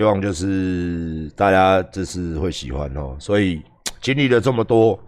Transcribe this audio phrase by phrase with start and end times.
[0.00, 3.14] 希望就是大家就是会喜欢哦。
[3.20, 3.62] 所以
[4.00, 4.98] 经历了这么多，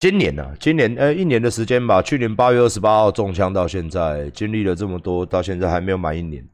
[0.00, 6.44] 今年呢，今年呃一年的时间吧，去年八月二十八号中枪到现在，经历了这么多，到现在还没有满一年。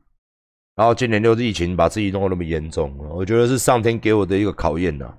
[0.75, 5.17] 然后今年又是疫情，把自己弄得那么严重，我觉得是上天给我的一个考验呐，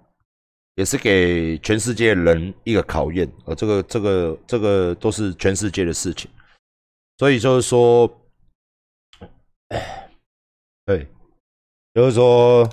[0.75, 3.27] 也是给全世界人一个考验。
[3.45, 6.29] 呃，这个、这个、这个都是全世界的事情，
[7.17, 8.07] 所以就是说，
[10.85, 11.07] 对，
[11.93, 12.63] 就是说，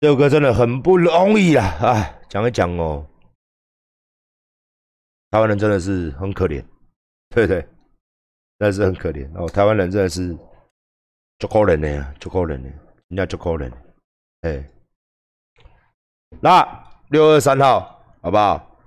[0.00, 1.64] 这首歌真的很不容易啊！
[1.80, 3.06] 哎，讲一讲哦，
[5.30, 6.64] 台湾人真的是很可怜，
[7.30, 7.62] 对对，
[8.58, 10.36] 真的是很可怜哦，台湾人真的是。
[11.38, 12.68] 足可怜的呀，足可怜的，
[13.08, 13.68] 人家足可怜。
[14.42, 14.64] 哎，
[16.40, 16.62] 那
[17.08, 18.78] 六二三号，好不好？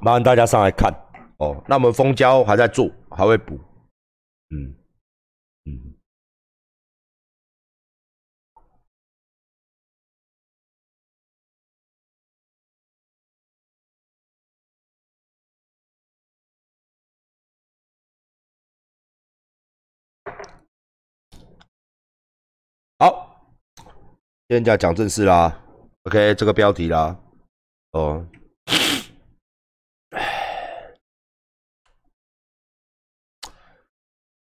[0.00, 0.90] 麻烦大家上来看
[1.36, 1.62] 哦。
[1.68, 3.60] 那我们蜂胶还在做，还会补。
[4.48, 4.74] 嗯
[22.98, 23.54] 好，
[24.48, 25.62] 现在讲正事啦。
[26.04, 27.20] OK，这个标题啦。
[27.90, 28.26] 哦，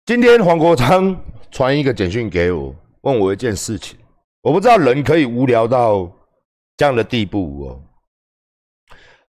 [0.06, 1.18] 今天黄国昌
[1.50, 3.98] 传一个简讯给我，问我一件事情。
[4.42, 6.12] 我不知道人可以无聊到
[6.76, 7.82] 这样的地步哦，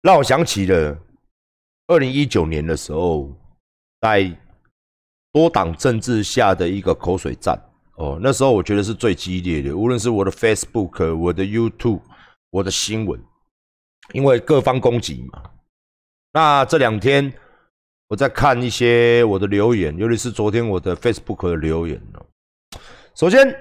[0.02, 0.94] 让我想起了
[1.86, 3.34] 二零一九年的时候，
[4.02, 4.30] 在
[5.32, 7.58] 多党政治下的一个口水战。
[7.94, 12.02] 哦，那时候我觉得是最激烈的，无论是我的 Facebook、我的 YouTube、
[12.50, 13.18] 我的新闻，
[14.12, 15.44] 因为各方攻击嘛。
[16.34, 17.32] 那这两天
[18.08, 22.26] 我在看一些我的留言，尤其是昨天我的 Facebook 的留言哦。
[23.14, 23.54] 首先，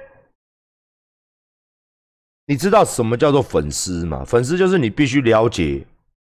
[2.45, 4.23] 你知道什么叫做粉丝吗？
[4.26, 5.86] 粉丝就是你必须了解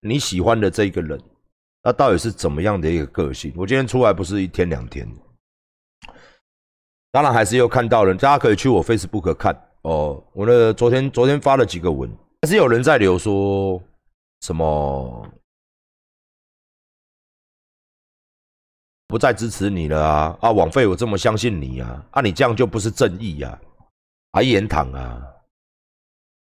[0.02, 1.22] 你喜欢的这个人，
[1.84, 3.52] 他到底是怎么样的一个个性。
[3.58, 5.06] 我今天出来不是一天两天。
[7.12, 10.24] 当然还是有看到了，大家可以去我 Facebook 看哦。
[10.34, 12.10] 我的昨天昨天发了几个文，
[12.42, 13.82] 还是有人在留说
[14.42, 15.28] 什么
[19.08, 20.52] 不再支持你了啊啊！
[20.52, 22.22] 枉费我这么相信你啊啊！
[22.22, 23.42] 你这样就不是正义！
[23.42, 23.58] 啊，
[24.34, 25.22] 还言堂啊，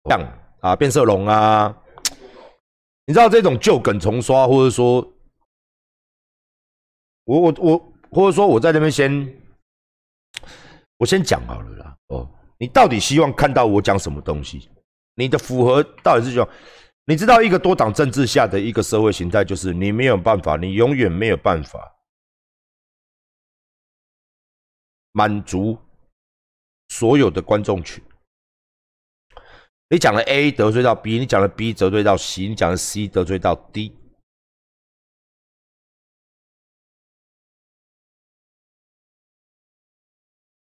[0.04, 1.74] 这样啊，变色龙啊！
[3.06, 5.00] 你知道这种旧梗重刷，或者说，
[7.24, 9.36] 我我我，或者说我在那边先。
[10.98, 12.28] 我先讲好了啦，哦，
[12.58, 14.68] 你到底希望看到我讲什么东西？
[15.14, 16.46] 你的符合到底是说，
[17.06, 21.90] 你知道一个多党政治下的一个社会形态，就是你没有办法，你永远没有办法
[25.12, 25.78] 满足
[26.88, 28.02] 所有的观众群。
[29.88, 33.96] 你讲了 A 得罪到 B，你讲了 B 得罪到 C，你讲了 C 得罪到 D。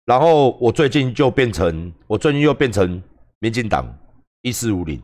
[0.05, 3.03] 然后我最近就变成，我最近又变成
[3.39, 3.85] 民进党
[4.41, 5.03] 一四五零。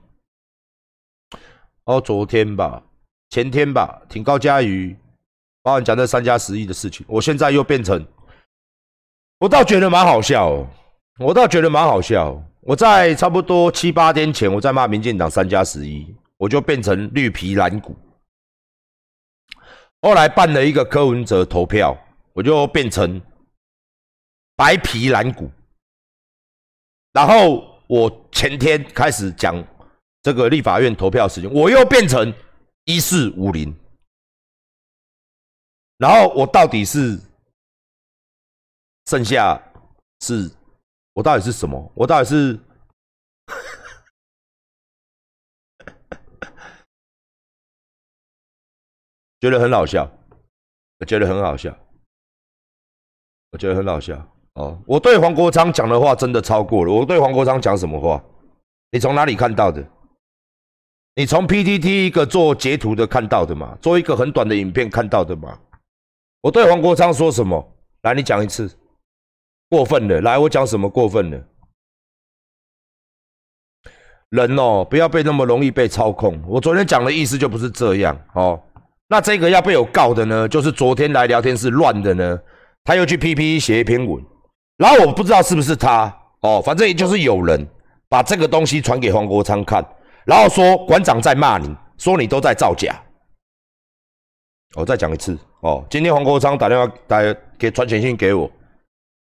[1.84, 2.82] 哦，昨天吧，
[3.30, 4.96] 前天吧，挺高嘉瑜，
[5.62, 8.08] 包含讲那三加十一的事情，我现在又变成，
[9.44, 10.66] 我倒觉得蛮好笑，
[11.20, 12.42] 我倒觉得蛮好笑。
[12.62, 17.94] 我在差不多七八天前，我在骂民进党三加十一，我就变成绿皮蓝骨。
[20.02, 21.94] 后来办了一个柯文哲投票，
[22.32, 23.22] 我就变成。
[24.56, 25.52] 白皮蓝骨，
[27.12, 29.62] 然后我前天开始讲
[30.22, 32.32] 这个立法院投票时间，我又变成
[32.86, 33.76] 一四五零，
[35.98, 37.20] 然后我到底是
[39.06, 39.62] 剩下
[40.22, 40.50] 是，
[41.14, 41.92] 我到底是什么？
[41.96, 42.60] 我到底是
[49.42, 50.10] 觉得很好笑，
[51.00, 51.78] 我觉得很好笑，
[53.52, 54.26] 我觉得很好笑。
[54.54, 56.94] 哦，我对黄国昌讲的话真的超过了。
[56.94, 58.24] 我对黄国昌讲什么话？
[58.92, 59.86] 你从哪里看到的？
[61.16, 63.78] 你从 PTT 一个做截图的看到的嘛？
[63.82, 65.60] 做一个很短的影片看到的嘛？
[66.42, 67.76] 我对黄国昌说什么？
[68.04, 68.70] 来，你讲一次。
[69.74, 71.44] 过分了，来，我讲什么过分了？
[74.30, 76.40] 人哦，不要被那么容易被操控。
[76.48, 78.62] 我昨天讲的意思就不是这样哦。
[79.08, 80.48] 那这个要被我告的呢？
[80.48, 82.40] 就是昨天来聊天室乱的呢？
[82.84, 84.24] 他又去 PP 写一篇文。
[84.78, 87.68] 然后我不知道是不是他哦，反正也就是有人
[88.08, 89.84] 把这个东西传给黄国昌看，
[90.24, 93.02] 然后说馆长在骂你，说你都在造假。
[94.76, 97.18] 我再讲一次哦，今天黄国昌打电话打
[97.58, 98.50] 给传简讯给我，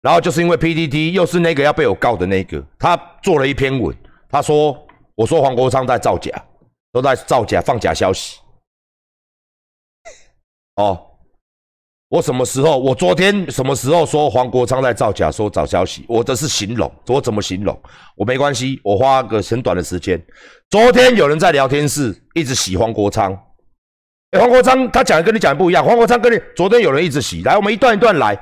[0.04, 3.96] 然后就是因为 PDD 又是那个要被我告的那个，他做了一篇文，
[4.28, 6.30] 他说我说黄国昌在造假，
[6.92, 8.38] 都在造假放假消息。
[10.76, 11.00] 哦，
[12.10, 12.78] 我什么时候？
[12.78, 15.32] 我昨天什么时候说黄国昌在造假？
[15.32, 16.04] 说找消息？
[16.06, 17.80] 我这是形容，我怎么形容？
[18.14, 20.22] 我没关系，我花个很短的时间。
[20.68, 23.34] 昨天有人在聊天室一直洗黄国昌，
[24.38, 25.82] 黄国昌他讲的跟你讲的不一样。
[25.82, 28.38] 黄国昌跟你昨天有人一直洗，来，我们一段一段来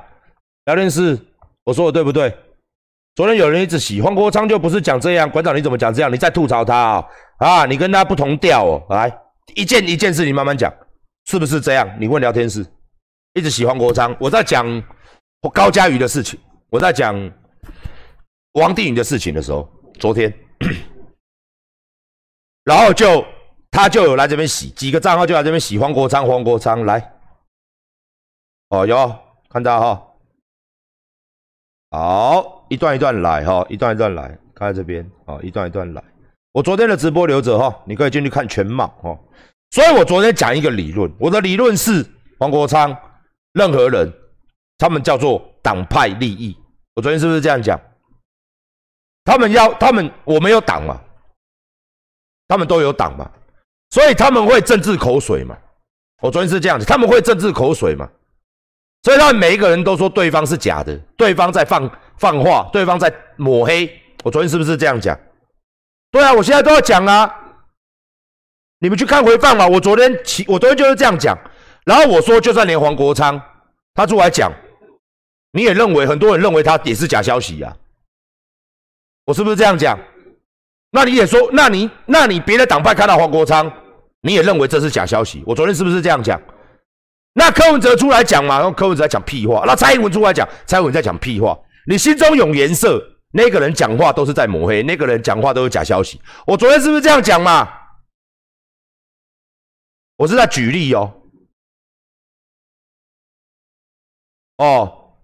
[0.65, 1.17] 聊天室。
[1.65, 2.35] 我说的对不对？
[3.15, 5.29] 昨天有人一直洗黄国昌，就不是讲这样。
[5.31, 6.13] 馆长你怎么讲这样？
[6.13, 7.09] 你在吐槽他啊？
[7.39, 8.87] 啊，你跟他不同调哦。
[8.91, 9.15] 来，
[9.55, 10.73] 一件一件事你慢慢讲。
[11.27, 11.89] 是不是这样？
[12.01, 12.67] 你问聊天室，
[13.35, 14.17] 一直喜欢国昌。
[14.19, 14.67] 我在讲
[15.53, 17.15] 高嘉瑜的事情，我在讲
[18.55, 19.69] 王定宇的事情的时候，
[20.01, 20.33] 昨天，
[22.65, 23.25] 然后就
[23.71, 27.13] 他就有来这边洗几个账号，就来这边洗黄国昌，黄国昌来，
[28.71, 29.17] 哦，哟
[29.49, 30.03] 看到哈，
[31.93, 36.03] 好，一段一段来哈，一段一段来，看这边，哦，一段一段来。
[36.53, 39.19] 我昨天的直播留着哈，你可以进去看全貌哈。
[39.73, 42.03] 所以我昨天讲一个理论，我的理论是
[42.39, 42.97] 黄国昌，
[43.53, 44.11] 任何人，
[44.79, 46.57] 他们叫做党派利益。
[46.95, 47.79] 我昨天是不是这样讲？
[49.25, 50.99] 他们要他们我没有党嘛，
[52.49, 53.31] 他们都有党嘛，
[53.91, 55.55] 所以他们会政治口水嘛。
[56.23, 58.09] 我昨天是这样子，他们会政治口水嘛，
[59.03, 63.91] 所以他们每一个人都说对方是假的，对方在放放话，对方在抹黑。
[64.23, 65.19] 我昨天是不是这样讲？
[66.11, 67.39] 对啊，我现在都要讲啊。
[68.79, 69.67] 你们去看回放嘛！
[69.67, 71.39] 我昨天起，我昨天就是这样讲。
[71.85, 73.41] 然后我说，就算连黄国昌
[73.95, 74.53] 他出来讲，
[75.53, 77.77] 你也认为很多人认为他也是假消息呀？
[79.25, 79.99] 我是不是这样讲？
[80.91, 83.73] 那你也说，那你那你别的党派看到黄国昌，
[84.21, 85.43] 你也认为这是假消息？
[85.47, 86.41] 我昨天是不是这样讲？
[87.35, 89.65] 那柯文哲出来讲嘛，然后柯文哲在讲屁话。
[89.67, 91.59] 那蔡英文出来讲，蔡英文在讲屁话。
[91.87, 93.03] 你心中有颜色，
[93.33, 96.21] 那个人讲话都是在抹黑，那个人讲话都是假消息。
[96.47, 97.69] 我昨天是不是这样讲嘛？
[100.17, 101.13] 我是在举例哦，
[104.59, 105.15] 哦，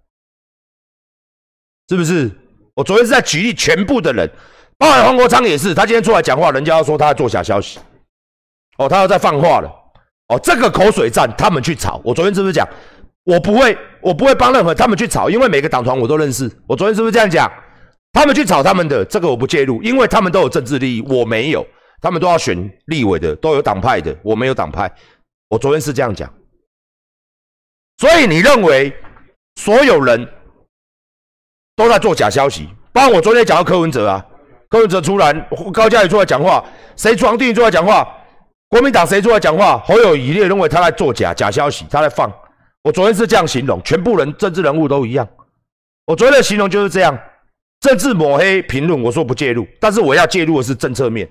[1.89, 2.31] 是不是？
[2.75, 4.29] 我昨天是在举例，全部的人，
[4.77, 7.79] 包含黄国昌也是，他今天出来讲话，人家要说他在做假消息，
[8.79, 9.71] 哦，他要在放话了，
[10.29, 12.01] 哦，这个口水战，他们去吵。
[12.05, 12.69] 我昨天是不是讲，
[13.25, 16.51] 我不会，我不会帮任何他们去吵，因为每个党团我都认识。
[16.67, 17.51] 我昨天是不是这样讲？
[18.13, 21.67] 他们去吵他们的，这个我不介入，因为他们都有政治利益，我没有。
[22.01, 24.89] 他们都要选立委的，都有党派的，我没有党派。
[25.49, 26.33] 我昨天是这样讲，
[27.97, 28.95] 所以你认为
[29.57, 30.29] 所有人
[31.75, 32.69] 都在做假消息？
[32.93, 34.25] 包括我昨天讲到柯文哲啊，
[34.69, 35.33] 柯文哲出来，
[35.73, 36.65] 高嘉宇出来讲话，
[36.97, 38.07] 谁床定出来讲话？
[38.69, 39.79] 国民党谁出来讲话？
[39.79, 42.31] 侯友谊列认为他在做假假消息，他在放。
[42.83, 45.27] 我昨天是这样形容，全部人政治人物都一样。
[46.07, 47.19] 我昨天的形容就是这样，
[47.81, 51.29] 政治抹黑评论，我说不介入，但是我要介入的是政策面。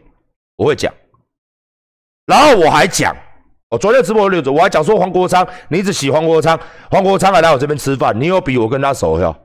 [0.56, 0.92] 我会讲，
[2.26, 3.16] 然后我还讲，
[3.70, 6.60] 我昨天直播留着，我还讲说黄国昌，你一直洗黄国昌，
[6.90, 9.36] 黄国昌还来我这边吃饭，你有比我跟他熟哟？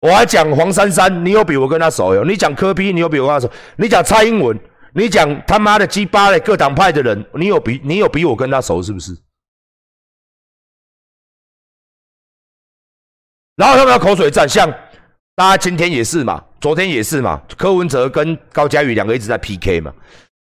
[0.00, 2.24] 我还讲黄珊珊，你有比我跟他熟哟？
[2.24, 3.52] 你讲柯批，你有比我跟他熟？
[3.76, 4.58] 你讲蔡英文，
[4.94, 9.16] 你讲他妈的鸡巴的各党派的人，你有比你有比我跟他熟是不是？
[13.56, 14.70] 然后他们要口水战，像
[15.34, 16.44] 大家今天也是嘛。
[16.60, 19.92] 昨天也是嘛，柯文哲跟高嘉瑜两个一直在 PK 嘛，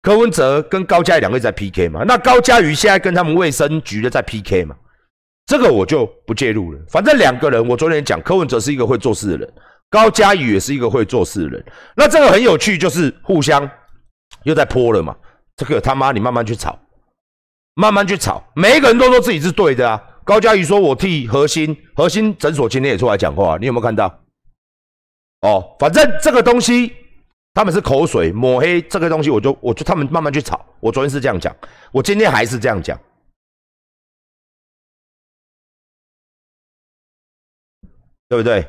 [0.01, 4.75] 柯文哲跟高嘉瑜两个一直在 PK 嘛，那高嘉瑜现在跟他们卫生局的在 PK 嘛，
[5.45, 6.81] 这个我就不介入了。
[6.89, 9.53] 反正两个人，我昨天讲，柯文哲是一个会做事的人，
[9.91, 11.65] 高嘉瑜也是一个会做事的人。
[11.95, 13.71] 那这个很有趣，就是互相
[14.47, 15.15] 又在泼了嘛。
[15.57, 16.79] 这个他妈你慢慢去炒，
[17.75, 20.03] 慢慢去炒，每一个人都说自己是对的啊。
[20.25, 24.07] 高嘉瑜说我替核心核心诊所今天也出来讲话，你有没有看到？
[25.43, 26.95] 哦，反正这个东西
[27.55, 30.65] 他们是口水抹黑，这个东西我就我就他们慢慢去炒。
[30.81, 31.55] 我昨天是这样讲，
[31.93, 32.99] 我今天还是这样讲，
[38.29, 38.67] 对不对？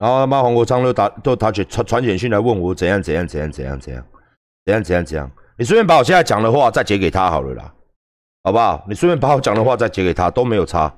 [0.00, 4.02] 然后他妈黄国昌都打都打传传传简讯来问我怎样怎样怎样怎样怎样
[4.64, 7.70] 怎样怎样怎样，你随便把我现在讲的话再截给他好了啦，
[8.42, 8.82] 好不好？
[8.88, 10.90] 你随便把我讲的话再截给他都没有差。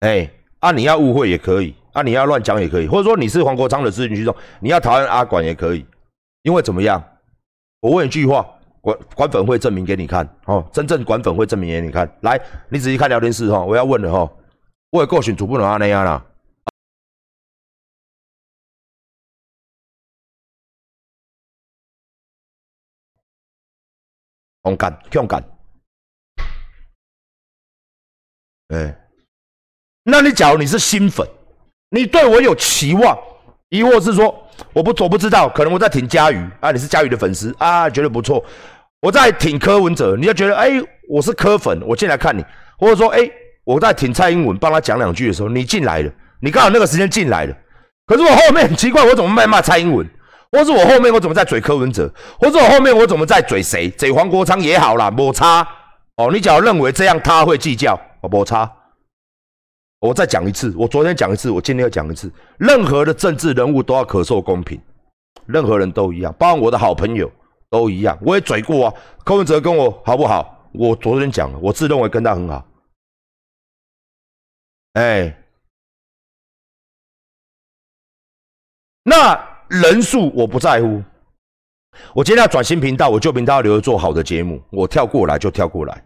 [0.00, 0.30] 哎，
[0.60, 5.84] 啊你要误会也可以，啊你要乱讲也可以，或者说你是黄国昌的咨询群众，你要讨厌阿管也可以，
[6.42, 7.02] 因为怎么样？
[7.80, 8.46] 我问一句话，
[8.80, 12.08] 管管粉会证明给你看哦，真正管粉会证明给你看。
[12.20, 14.32] 来，你仔细看聊天室哈，我要问了哈，
[14.90, 16.24] 我的个性就不能安尼啊啦。
[24.64, 25.42] 勇敢，勇敢。
[28.68, 28.96] 哎，
[30.04, 31.26] 那你假如你是新粉，
[31.90, 33.18] 你对我有期望，
[33.68, 38.44] 亦或是说我不我不知道，可能我在挺佳宇啊，你是佳宇的粉丝啊，觉得不错。
[39.00, 40.70] 我在挺柯文哲，你就觉得哎，
[41.08, 42.44] 我是柯粉，我进来看你，
[42.78, 43.28] 或者说哎，
[43.64, 47.56] 我在挺蔡英文，帮他讲两句的时候，你进来了，你刚好那个时间进来了。
[48.06, 50.08] 可是我后面很奇怪，我怎么在骂蔡英文？
[50.52, 52.12] 或是我后面我怎么在嘴柯文哲？
[52.38, 53.90] 或是我后面我怎么在嘴谁？
[53.90, 55.66] 嘴黄国昌也好啦，摩擦
[56.16, 56.30] 哦。
[56.30, 57.98] 你只要认为这样他会计较，
[58.30, 58.70] 摩擦。
[60.00, 62.30] 我再讲一次，我昨天讲一次，我今天要讲一次。
[62.58, 64.78] 任何的政治人物都要可受公平，
[65.46, 67.32] 任何人都一样，包括我的好朋友
[67.70, 68.18] 都一样。
[68.20, 68.94] 我也嘴过啊，
[69.24, 70.68] 柯文哲跟我好不好？
[70.74, 72.66] 我昨天讲了，我自认为跟他很好。
[74.92, 75.34] 哎，
[79.04, 79.51] 那。
[79.80, 81.02] 人数我不在乎，
[82.14, 86.04] 我今天要转新频道，我旧频道留着做好的节目，我跳过来就跳过来，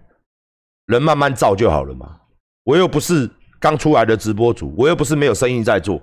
[0.87, 2.17] 人慢慢造就好了嘛。
[2.63, 6.01] 我又不是刚出来的直播主，我又不是没有生意在做，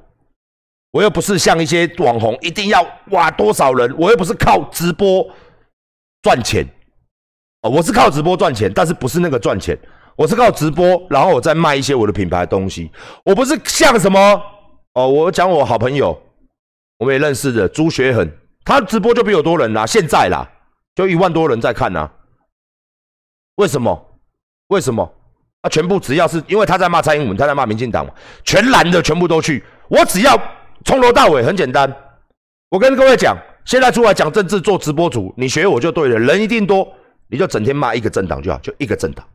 [0.91, 5.25] 我又不是像一些网红一定要哇多少人，我又不是靠直播
[6.21, 6.67] 赚钱。
[7.61, 9.79] 哦，我是靠直播赚钱，但是不是那个赚钱，
[10.17, 12.91] 我是靠直播，然后我再卖一些我的品牌东西，
[13.23, 14.41] 我不是像什么
[14.95, 16.21] 哦，我讲我好朋友。
[17.03, 18.31] 我们也认识的朱学恒，
[18.63, 20.49] 他直播就比我多人啦，现在啦，
[20.95, 22.09] 就一万多人在看呐。
[23.55, 24.19] 为什么？
[24.67, 25.03] 为什么？
[25.63, 28.07] 啊，全部只要是因为他在骂蔡英文，他在骂民进党，
[28.45, 29.61] 全蓝的全部都去。
[29.89, 30.41] 我只要
[30.85, 31.93] 从头到尾很简单，
[32.69, 36.87] 我跟各位讲，现在出来讲政治做直播主，你学我就对了，人一定多，
[37.27, 39.27] 你就整天骂一个政党就好，就一个政党。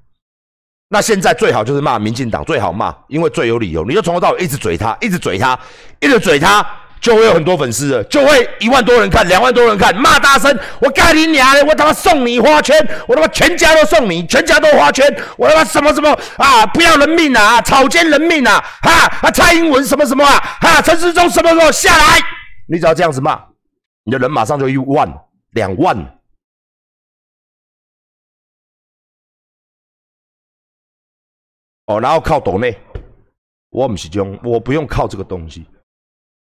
[0.89, 5.61] 那现在最好就是骂民进党，最好骂，因为最有理由，你就从头到尾一直嘴他，一直嘴他，
[6.01, 6.67] 一直嘴他。
[7.01, 12.77] 就会有很多粉丝了，就会一万多人看，两万多人看，骂大声，我干你娘的，我他妈送你花圈，
[13.07, 22.21] 我他妈全家都送你，全家都花圈，我他妈什么什么啊，不要人命啊，草菅人命啊，哈啊，蔡英文什么什么啊，哈，陈世忠什么什么下来，
[22.69, 23.41] 你只要这样子骂，
[24.05, 25.09] 你的人马上就一万、
[25.53, 25.97] 两万，
[31.87, 32.77] 哦，然后靠抖内，
[33.71, 35.67] 我不是用，我不用靠这个东西。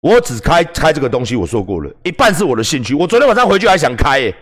[0.04, 2.94] 我只开开这个东西，我说过了一半是我的兴趣。
[2.94, 4.34] 我昨天晚上回去还想开，因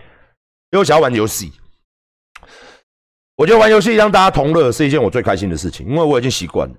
[0.71, 1.53] 为我想要玩游戏。
[3.37, 6.75] 我觉得玩游戏让大家同乐是一件我最开心的事情，因为我已经习惯了。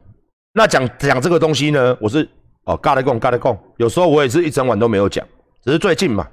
[0.53, 2.29] 那讲讲这个东西呢，我是
[2.65, 3.59] 哦，嘎来讲，嘎来讲。
[3.79, 5.27] 有时候我也是一整晚都没有讲，
[5.65, 6.29] 只是最近嘛，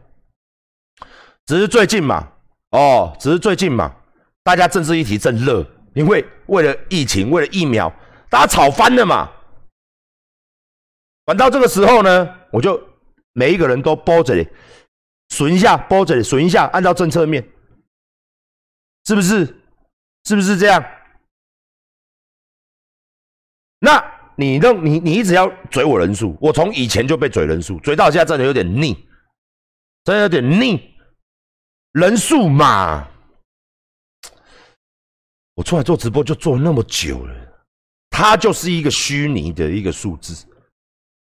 [1.46, 2.28] 只是最近嘛，
[2.72, 3.96] 哦，只是最近嘛，
[4.44, 7.90] 大家政治议题正热，因为为了疫情，为了疫苗，
[8.30, 9.32] 大家吵翻了嘛。
[11.26, 12.82] 玩到这个时候呢，我就
[13.34, 14.34] 每一个人都包着，
[15.30, 17.48] 损一下，包着，损一下，按照政策面，
[19.06, 19.46] 是不是？
[20.26, 20.84] 是不是这样？
[23.80, 24.04] 那
[24.36, 28.94] 你弄你你一直要嘴我人数，我从以前就被嘴人数，嘴到现在真的有点腻，
[30.04, 30.94] 真的有点腻，
[31.94, 33.08] 人数嘛，
[35.56, 37.36] 我出来做直播就做那么久了，
[38.10, 40.48] 它就是一个虚拟的一个数字。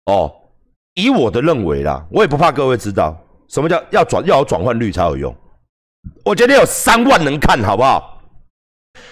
[0.09, 0.33] 哦，
[0.95, 3.15] 以我的认为啦，我也不怕各位知道
[3.47, 5.35] 什么叫要转要有转换率才有用。
[6.23, 8.23] 我觉得有三万能看好不好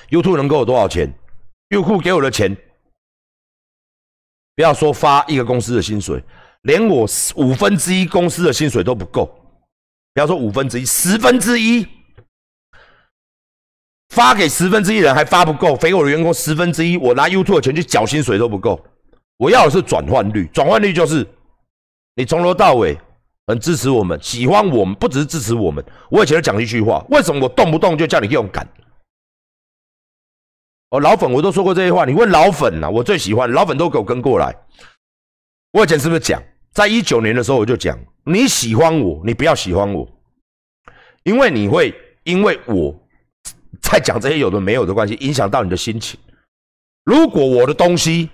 [0.10, 1.14] ？YouTube 能给我多少钱
[1.70, 2.56] ？YouTube 给我的钱，
[4.56, 6.24] 不要说发一个公司的薪水，
[6.62, 9.26] 连我五分之一公司的薪水都不够。
[10.14, 11.86] 不要说五分之一，十分之一
[14.10, 18.84] 发给十分之一人还发不够，给我的员工十分之一，我拿 YouTube 的钱去缴薪水都不够。
[19.38, 21.26] 我要的是转换率，转换率就是
[22.16, 22.98] 你从头到尾
[23.46, 25.84] 很支持我们，喜欢我们，不只是支持我们。
[26.10, 28.68] 我以前讲一句话，为什么我动不动就叫你用敢？
[30.90, 34.56] 哦，老粉我都说过这些话，你问老粉呐，我最喜欢老粉都给我跟过来。
[35.72, 36.42] 我以前是不是讲，
[36.72, 40.10] 在一九年的时候我就讲，你喜欢我，你不要喜欢我，
[41.24, 42.96] 因为你会因为我
[43.82, 46.20] 在讲这些有的没有的关系，影响到你的心情。
[47.04, 48.30] 如果我的东西，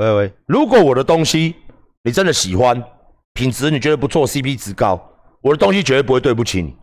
[0.00, 1.54] 喂喂，如果我的东西
[2.04, 2.82] 你真的喜欢，
[3.34, 4.98] 品质你觉得不错，CP 值高，
[5.42, 6.74] 我的东西绝对不会对不起你。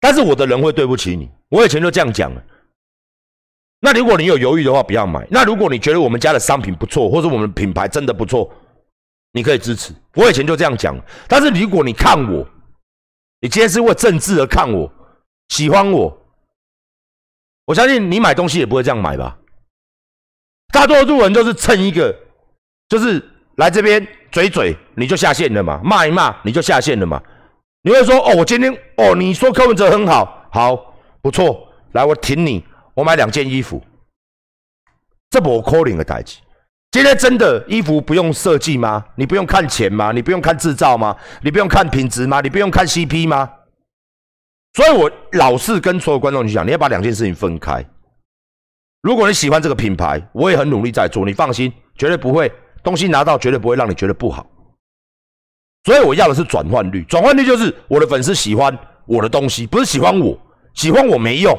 [0.00, 2.42] 但是我的人会对不起你，我以前就这样讲了。
[3.78, 5.24] 那如果你有犹豫的话，不要买。
[5.30, 8.52] 那如果你觉得我们家的商品不错，或者我们品牌真的不错，
[9.30, 9.94] 你可以支持。
[10.14, 10.98] 我以前就这样讲。
[11.28, 12.44] 但是如果你看我，
[13.40, 14.92] 你今天是为政治而看我，
[15.50, 16.20] 喜欢我，
[17.66, 19.38] 我相信你买东西也不会这样买吧。
[20.72, 22.12] 大多数人都是蹭一个，
[22.88, 23.22] 就是
[23.56, 27.20] 来这边嘴嘴，你就下线了嘛，骂一骂你就下线了嘛。
[27.82, 32.64] 你会说哦，我今天哦，你说柯文哲很好，好不错，来我挺你，
[32.94, 33.82] 我买两件衣服，
[35.30, 36.38] 这不我 calling 的代志。
[36.92, 39.04] 今天真的衣服不用设计吗？
[39.16, 40.12] 你不用看钱吗？
[40.12, 41.14] 你不用看制造吗？
[41.42, 42.40] 你不用看品质吗？
[42.40, 43.50] 你不用看 CP 吗？
[44.74, 47.84] 所以我老是跟所有观众去讲，你要把两件事情分开。
[49.02, 52.50] 如果你喜欢这个品牌，我也很努力在做，你放心，绝对不会
[52.86, 54.46] 东西拿到，绝对不会让你觉得不好。
[55.82, 60.38] 所以我要的是转换率，转换率就是我的粉丝喜欢我的东西，不是喜欢我，
[60.72, 61.52] 喜欢我没用，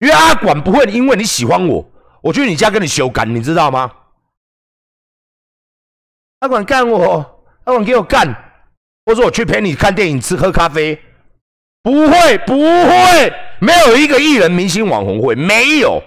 [0.00, 1.90] 因为阿管不会因为你喜欢我，
[2.22, 3.90] 我去你家跟你修改，你知道吗？
[6.40, 8.26] 阿管干我，阿管给我干，
[9.06, 11.02] 或者我去陪你看电影、吃喝咖啡，
[11.82, 16.02] 不会，不会，没有一个艺人、明星、网红会，没有，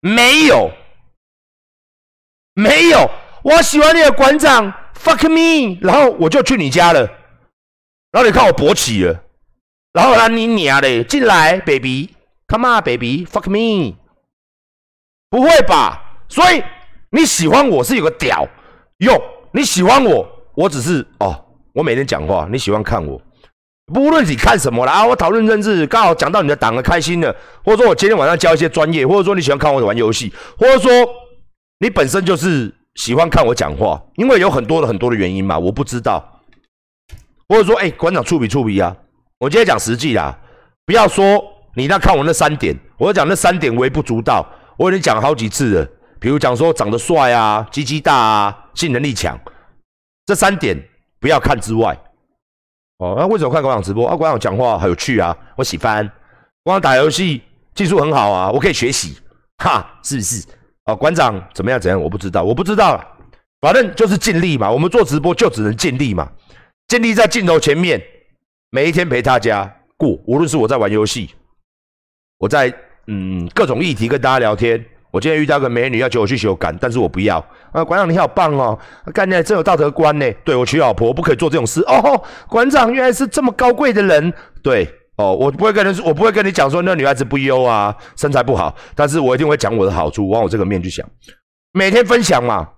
[0.00, 0.70] 没有，
[2.54, 3.10] 没有。
[3.42, 7.00] 我喜欢你的馆长，fuck me，然后我就去你家了，
[8.10, 9.22] 然后你看我勃起了，
[9.92, 13.96] 然后让你娘嘞进来，baby，come on，baby，fuck me，
[15.30, 16.20] 不会吧？
[16.28, 16.62] 所以。
[17.14, 18.48] 你喜欢我是有个屌，
[19.00, 21.44] 哟，你喜欢我，我只是哦，
[21.74, 23.20] 我每天讲话，你喜欢看我，
[23.92, 30.90] 不论你看什么啦，啊，我讨论政治，刚好讲到你的党了，开心的，或者说我今天晚上教一些专业，或者说你喜欢看我玩游戏，或者说
[31.82, 36.40] 你本身就是喜欢看我讲话，因为有很多的很多的原因嘛，我不知道，
[37.48, 38.96] 或者说哎，馆长触笔触笔啊，
[39.40, 40.38] 我今天讲实际啦，
[40.86, 41.42] 不要说
[41.74, 44.48] 你那看我那三点，我讲那三点微不足道，
[44.78, 45.88] 我已经讲好几次了。
[46.20, 49.36] 比如讲说长得帅啊，鸡鸡大啊，性能力强，
[50.24, 50.80] 这三点
[51.18, 51.98] 不要看之外，
[52.98, 54.06] 哦，那为什么看馆长直播？
[54.06, 56.08] 啊，馆长讲话很有趣啊，我喜欢。
[56.62, 57.42] 馆长打游戏
[57.74, 59.18] 技术很好啊，我可以学习，
[59.58, 60.46] 哈，是不是？
[60.86, 61.80] 哦，馆长怎么样？
[61.80, 62.00] 怎样？
[62.00, 63.02] 我不知道，我不知道。
[63.60, 66.28] 反正就是尽力嘛，我们做直播就只能尽力嘛，
[66.88, 68.02] 尽力在镜头前面，
[68.70, 70.18] 每一天陪大家过。
[70.26, 71.30] 无论是我在玩游戏，
[72.38, 72.74] 我在
[73.06, 74.84] 嗯各种议题跟大家聊天。
[75.12, 77.38] 我今天遇到个美女要求我去修改，但是我不要。
[77.70, 78.76] 啊，馆长你好棒哦，
[79.12, 80.26] 干起来真有道德观呢。
[80.42, 82.24] 对我娶老婆不可以做这种事哦。
[82.48, 84.32] 馆长原来是这么高贵的人。
[84.62, 88.74] 对哦，我不会跟人说，我不会跟你讲说那女孩子不优啊，身材不好。
[88.94, 91.08] 但是我一定会讲我的好处，往我这个面去想。
[91.72, 92.68] 每天分享嘛，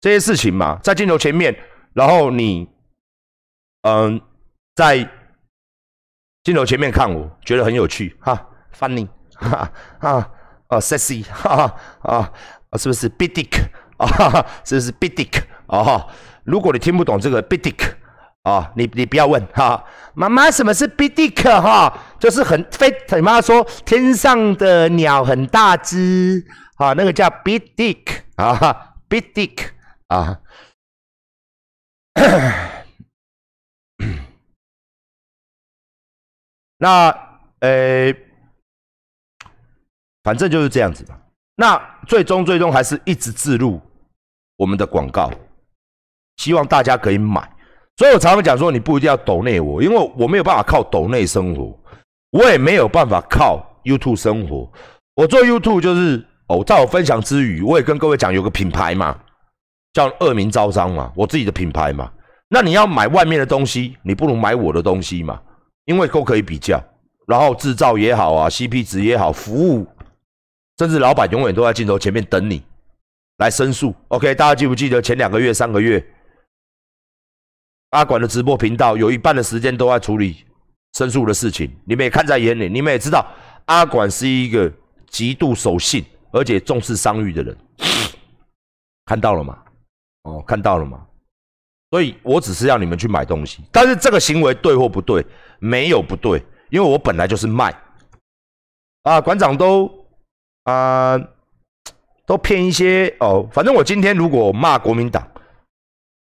[0.00, 1.56] 这些事情嘛，在镜头前面，
[1.92, 2.68] 然后你，
[3.82, 4.20] 嗯，
[4.74, 5.08] 在
[6.42, 10.30] 镜头前面看我，觉得很有趣哈，funny 哈哈。
[10.70, 12.32] 哦，sexy，哈哈啊，
[12.78, 13.60] 是不是 b i d i c k
[13.96, 16.08] 啊，是不是 b i d i c k 哦，
[16.44, 17.96] 如果你听不懂这个 b i d i c k
[18.44, 19.84] 哦，你你不要问哈。
[20.14, 29.18] 妈妈，什么是 b i d i c k 哈，就是很飞，你妈说天上的鸟很大只，啊，那个叫 b i d i c k 啊 b
[29.18, 29.70] i d i c k
[30.08, 30.40] 啊。
[36.78, 37.10] 那，
[37.60, 38.14] 呃。
[40.22, 41.18] 反正就是这样子吧。
[41.56, 43.80] 那最终最终还是一直自入
[44.56, 45.32] 我们的广告，
[46.36, 47.50] 希望大家可以买。
[48.00, 51.78] 所以我常常讲说，你不一定要抖内我，因为我没有办法靠抖内生活，
[52.30, 54.72] 我也没有办法靠 YouTube 生活。
[55.14, 59.14] 我做 YouTube 就是哦，在我分享之余，我也跟各位讲，有个品牌嘛，
[59.92, 62.10] 叫恶名昭彰嘛，我自己的品牌嘛。
[62.48, 65.38] 那你要买外面的东西，你不如买我的东西嘛，
[65.84, 66.82] 因为都可以比较，
[67.26, 69.86] 然后制造也好啊，CP 值也好，服务。
[70.78, 72.62] 甚至老板永远都在镜头前面等你
[73.36, 73.94] 来申诉。
[74.08, 76.02] OK，大家记不记得前两个月、三个月，
[77.90, 80.44] 阿管的直播频道有一半的时间都在处理
[80.94, 83.26] 申诉的事情，你们也看在眼里，你们也知道
[83.66, 84.72] 阿管是一个
[85.08, 87.56] 极度守信而且重视商誉的人，
[89.06, 89.58] 看到了吗？
[90.22, 91.06] 哦，看到了吗？
[91.90, 95.24] 所以我只是要你们去买东西，但是这个行为对或不对？
[95.58, 97.74] 没有不对，因为我本来就是卖。
[99.02, 99.90] 啊，馆长都。
[100.64, 101.18] 啊，
[102.26, 103.48] 都骗一些哦。
[103.50, 105.26] 反正我今天如果骂国民党，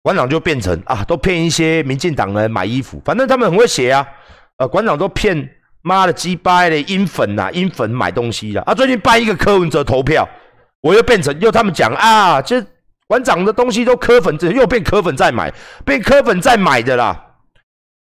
[0.01, 3.01] 馆长就变成啊，都骗一些民进党人买衣服。
[3.03, 4.05] 反正他们很会写啊。
[4.57, 5.49] 呃，馆长都骗
[5.81, 8.73] 妈的鸡巴的阴粉呐，阴粉买东西了啊。
[8.73, 10.27] 最近办一个柯文哲投票，
[10.81, 12.61] 我又变成又他们讲啊，这
[13.07, 15.53] 馆长的东西都柯粉，这又变柯粉在买，
[15.85, 17.25] 变柯粉在买的啦。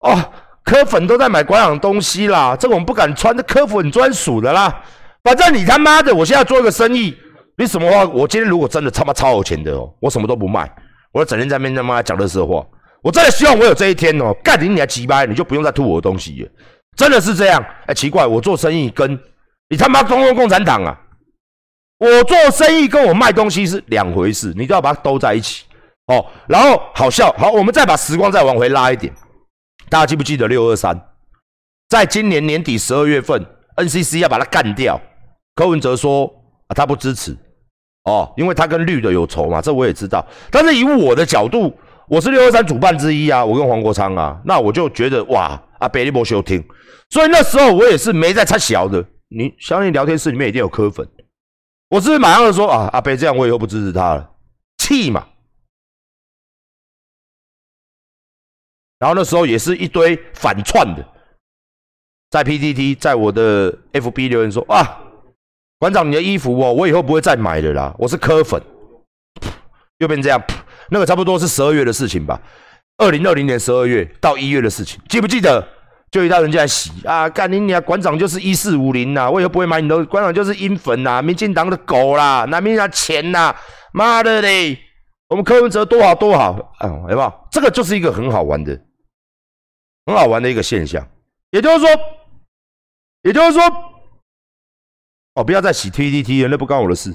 [0.01, 0.33] 哦，
[0.65, 4.83] 柯粉都在买馆长东西啦，这个我们不敢穿，这柯粉专属的啦。
[5.23, 7.15] 反正你他妈的，我现在做一个生意，
[7.57, 8.05] 你什么话？
[8.05, 10.71] 我今天如果真的他妈超有钱的哦，我什么都不卖，
[11.19, 12.65] 我整天在那边他妈讲乐色话。
[13.03, 16.51] 我真的希望我有这一天哦，干你你还鸡掰，你就不用再吐我的东西了。
[16.97, 17.65] 真的是这样？
[17.87, 19.19] 哎，奇怪，我做生意跟
[19.69, 20.99] 你他妈中共共产党啊！
[21.99, 25.65] 我做生意跟我卖东西是两回事，你都要把它兜在一起
[26.07, 26.25] 哦。
[26.47, 29.13] 然后好笑，好，我们再把时光再往回拉一点，
[29.89, 31.01] 大家记不记得六二三？
[31.89, 33.45] 在今年年底十二月份
[33.77, 35.01] ，NCC 要把它干掉。
[35.55, 36.25] 柯文哲说
[36.67, 37.37] 啊，他不支持
[38.09, 40.25] 哦，因为他跟绿的有仇嘛，这我也知道。
[40.51, 41.73] 但是以我的角度，
[42.09, 46.65] 我是六二三主办之一啊，我跟黄国昌啊，那我就觉得哇，啊，北利波休听，
[47.11, 49.05] 所以那时候我也是没在插小的。
[49.29, 51.07] 你相信聊天室里面一定有柯粉，
[51.91, 54.31] 我是马上就说啊，阿北这样我以后不支持他了，
[54.79, 55.27] 气嘛。
[58.99, 61.07] 然后那时候也是一堆反串的。
[62.31, 65.01] 在 PTT，在我的 FB 留言说：“啊，
[65.79, 67.95] 馆长，你的衣服哦，我以后不会再买了啦。
[67.99, 68.61] 我是科粉，
[69.99, 70.43] 又变这样。
[70.91, 72.41] 那个差不多是十二月的事情吧，
[72.97, 75.67] 二零二零年十二月到一月的事情，记不记得？
[76.11, 77.81] 就一大人家洗啊，干你娘！
[77.83, 80.05] 馆长就是一四五零呐，我以后不会买你的。
[80.07, 83.55] 馆长就是阴粉呐，民进党的狗啦，拿民进党钱呐，
[83.93, 84.79] 妈的嘞！
[85.29, 87.47] 我们柯文哲多好多好啊，好不好？
[87.53, 88.73] 这个就是一个很好玩的、
[90.07, 91.07] 很好玩的一个现象，
[91.51, 91.89] 也就是说。”
[93.25, 93.63] 也就是说，
[95.39, 97.15] 哦，不要再洗 T T T 了，那不关我的事，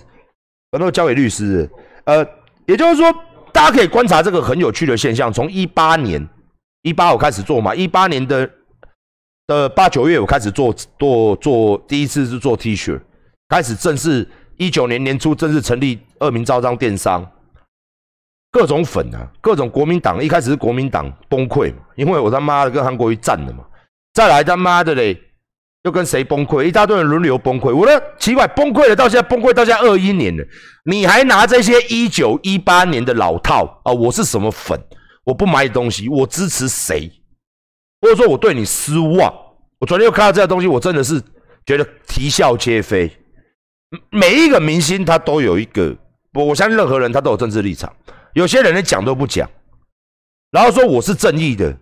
[0.71, 1.69] 反正交给律师。
[2.05, 2.25] 呃，
[2.65, 3.13] 也就是说，
[3.51, 5.31] 大家可以观察这个很有趣的现象。
[5.31, 6.25] 从一八年，
[6.83, 8.49] 一八我开始做嘛，一八年的
[9.45, 12.97] 的八九月我开始做做做，第一次是做 T 恤，
[13.49, 17.29] 开始正式一九年年初正式成立二名昭彰电商，
[18.51, 23.65] 各种粉啊，各种国民党，一开始是国民党崩溃嘛，因为我他妈的跟韩国瑜战了嘛，
[24.13, 25.21] 再来他妈的嘞。
[25.83, 26.63] 又跟谁崩溃？
[26.63, 27.73] 一大堆人轮流崩溃。
[27.75, 30.43] 我的奇怪，崩溃了，到现在崩溃到现在二一年了，
[30.85, 33.91] 你还拿这些一九一八年的老套啊？
[33.91, 34.79] 我是什么粉？
[35.25, 37.11] 我不买你东西，我支持谁？
[38.01, 39.33] 或者说我对你失望？
[39.79, 41.21] 我昨天又看到这些东西，我真的是
[41.65, 43.11] 觉得啼笑皆非。
[44.09, 45.95] 每一个明星他都有一个，
[46.33, 47.93] 我我相信任何人他都有政治立场。
[48.33, 49.49] 有些人连讲都不讲，
[50.51, 51.77] 然后说我是正义的。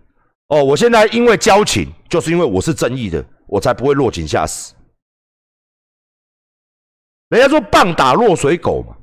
[0.48, 3.24] 哦，我现在因为交情，就是因为我是正义的。
[3.52, 4.72] 我才不会落井下石。
[7.28, 8.96] 人家说棒打落水狗嘛。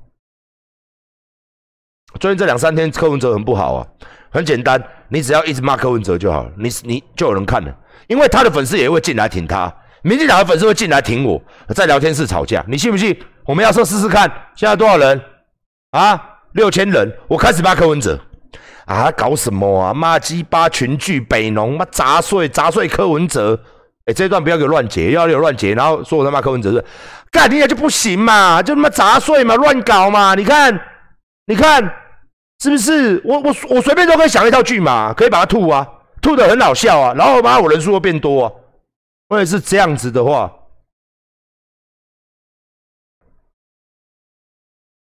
[2.19, 3.88] 最近这两三天柯文哲很不好啊，
[4.31, 11.39] 很简单，你只要一直骂柯文哲就好了，你你就有人看了，因为他的粉丝也会进来挺他，民进党的粉丝会进来挺我，
[11.75, 13.15] 在聊天室吵架，你信不信？
[13.45, 15.21] 我们要说试试看，现在多少人
[15.91, 16.39] 啊？
[16.53, 18.19] 六千人，我开始骂柯文哲
[18.85, 19.93] 啊，搞什么啊？
[19.93, 23.63] 骂鸡巴群聚北农，妈砸碎砸碎柯文哲。
[24.10, 26.84] 哎，这段不要给乱截，要有乱截，然后说我他妈柯文哲是
[27.30, 30.74] 干你下就不行嘛，就他妈杂碎嘛，乱搞嘛，你看，
[31.45, 31.84] 你看
[32.60, 33.22] 是不是？
[33.24, 35.88] 我我我随便都可以想一套剧嘛，可以把它吐啊，
[36.24, 38.52] 吐的很好笑啊，然后妈我人数会变多啊，
[39.30, 40.52] 或者是这样子的话，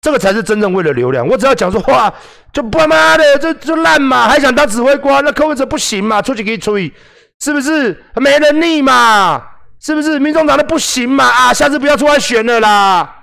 [0.02, 1.26] 这个才是真正为了流量。
[1.26, 2.12] 我只要讲说话，
[2.52, 6.92] 就他妈的就就烂嘛，还想当指挥官，那柯文哲不行嘛，出去可以吹。
[7.40, 9.42] 是不是没能力嘛？
[9.80, 11.24] 是不是民众党的不行嘛？
[11.24, 13.16] 啊，下次不要出来选了啦，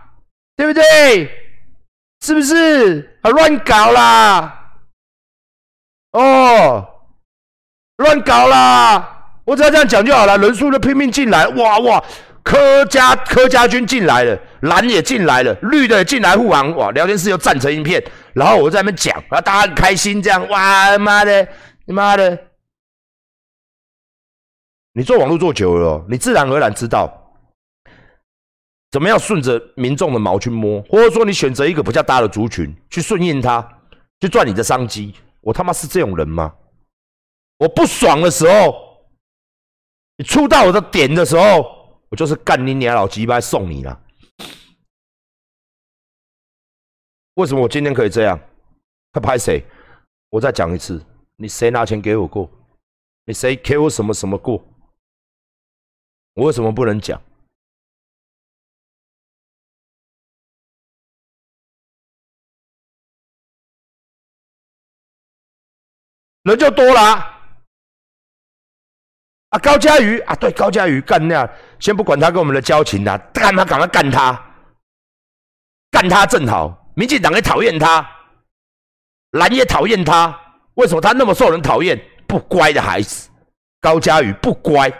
[0.55, 1.29] 对不对？
[2.23, 3.29] 是不是啊？
[3.29, 4.71] 乱搞啦！
[6.13, 6.87] 哦，
[7.97, 9.11] 乱搞啦！
[9.43, 12.03] 我只要这样讲就好了，人数就拼命进来，哇哇！
[12.41, 16.89] 柯家柯家军进来了，蓝也进来了，绿的也进来护航，哇！
[16.91, 18.01] 聊天室又站成一片，
[18.33, 21.45] 然后我在那边讲，然后大家很开心，这样哇妈的，
[21.85, 22.39] 你妈的！
[24.97, 27.11] 你做网络做久了，你自然而然知道
[28.91, 33.61] 怎么样顺着民众的毛去摸，或者说你选择一个比较大的族群去顺应他，
[34.21, 35.13] 去赚你的商机。
[35.41, 36.55] 我他妈是这种人吗？
[37.57, 38.73] 我不爽的时候，
[40.15, 44.01] 你触到我的点的时候，我就是干你娘老鸡巴送你了。
[47.33, 48.39] 为什么我今天可以这样？
[49.11, 49.61] 他拍谁？
[50.29, 51.03] 我再讲一次，
[51.35, 52.49] 你谁拿钱给我过？
[53.25, 54.65] 你谁给我什么什么过？
[56.35, 57.21] 我为什么不能讲？
[66.43, 67.01] 人就多了
[69.49, 69.57] 啊！
[69.57, 74.55] 高嘉瑜啊，对，高嘉瑜干那，先不管他跟我们的交情啦，干他，赶快干他，
[75.89, 76.91] 干他正好。
[76.95, 78.07] 民进党也讨厌他，
[79.31, 80.39] 蓝也讨厌他，
[80.75, 81.99] 为什么他那么受人讨厌？
[82.27, 83.29] 不乖的孩子，
[83.79, 84.91] 高嘉瑜不乖。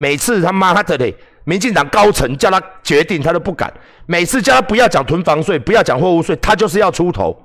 [0.00, 3.72] 每次他妈他的嘞，民进党高层叫他决定，他都不敢。
[4.06, 7.40] 每次叫他不要讲囤房税，不要讲货物税，他就是要出头。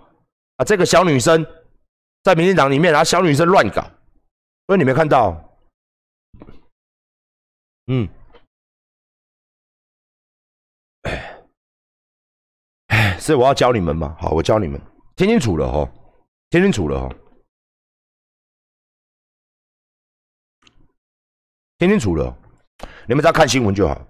[0.58, 0.64] 啊！
[0.64, 1.46] 这个小女生
[2.24, 3.82] 在民进党里面，然后小女生乱搞，
[4.68, 5.60] 所以你没看到，
[7.88, 8.08] 嗯，
[11.02, 11.44] 哎，
[12.88, 14.82] 哎，所以我要教你们嘛，好，我教你们，
[15.18, 15.92] 听清楚了哈，
[16.50, 17.14] 听清楚了哈，
[21.80, 22.34] 听清楚了，
[23.08, 24.06] 你们只要看新闻就好。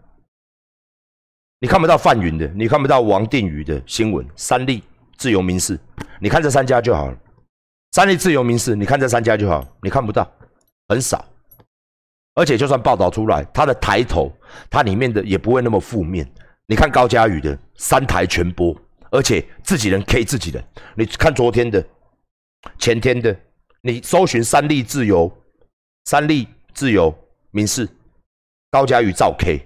[1.60, 4.84] 你看不到范云的，你看不到王定宇的新闻，三立、
[5.18, 5.80] 自由民事，
[6.20, 7.18] 你看这三家就好了。
[7.92, 10.30] 三立、自由民事，你看这三家就好，你看不到，
[10.90, 11.26] 很少。
[12.34, 14.32] 而且就算报道出来，它的抬头，
[14.70, 16.30] 它里面的也不会那么负面。
[16.68, 18.76] 你看高嘉宇的三台全播，
[19.10, 20.62] 而且自己人 K 自己人。
[20.96, 21.84] 你看昨天的、
[22.78, 23.34] 前天的，
[23.82, 25.32] 你搜寻三立自由、
[26.04, 27.18] 三立自由
[27.52, 27.88] 民事，
[28.76, 29.66] 高嘉宇照 K，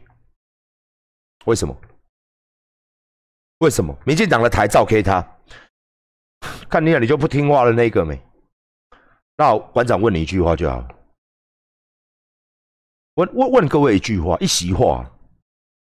[1.45, 1.75] 为什么？
[3.57, 5.27] 为什么民进党的台照 K 他？
[6.69, 8.21] 看你了，你就不听话了那个没？
[9.35, 10.87] 那馆长问你一句话就好。
[13.15, 15.03] 问问问各位一句话，一席话，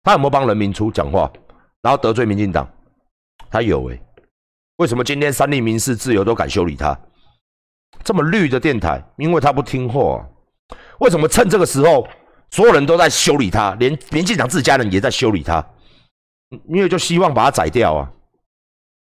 [0.04, 1.30] 他有没有帮人民出讲话，
[1.82, 2.66] 然后得罪民进党？
[3.52, 4.02] 他有哎。
[4.78, 6.98] 为什么今天三立民事自由都敢修理他？
[8.06, 10.26] 这么绿的电台，因为他不听话。
[11.02, 12.08] 为什么趁这个时候，
[12.50, 15.66] 所有人都在修理他，连民进党自家人也在修理他？
[16.70, 18.10] 因为就希望把他宰掉啊！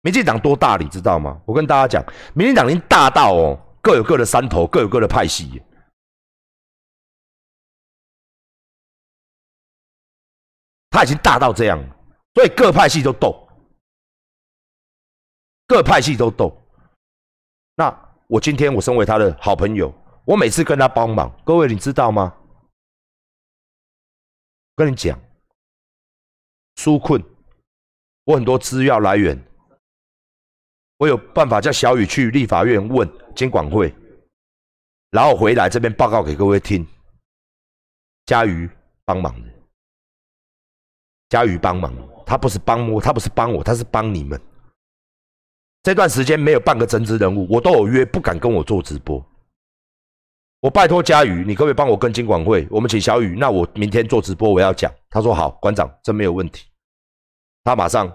[0.02, 1.42] 民进党多大，你知道吗？
[1.46, 5.62] 我跟大家讲，民进党已经大到哦，各有各的山头，各有各的派系。
[10.90, 11.82] 他已经大到这样，
[12.34, 13.48] 所以各派系都斗，
[15.66, 16.62] 各派系都斗。
[17.76, 19.94] 那我今天我身为他的好朋友，
[20.26, 22.36] 我每次跟他帮忙，各位你知道吗？
[24.76, 25.20] 跟你讲。
[26.76, 27.24] 纾困，
[28.24, 29.40] 我很多资料来源，
[30.98, 33.94] 我有办法叫小雨去立法院问监管会，
[35.12, 36.88] 然后回来这边报告给各位听。
[38.26, 38.70] 嘉瑜
[39.04, 39.50] 帮忙的，
[41.30, 41.94] 嘉瑜帮忙，
[42.26, 44.40] 他不是帮我，他不是帮我，他是帮你们。
[45.84, 49.24] 这段时间没有半个真知人物，我都有约，不敢跟我做直播。
[50.62, 52.68] 我拜托佳瑜，你可不可以帮我跟金管会？
[52.70, 54.92] 我们请小雨，那我明天做直播，我要讲。
[55.10, 56.68] 他说好，馆长，这没有问题。
[57.64, 58.12] 他马上，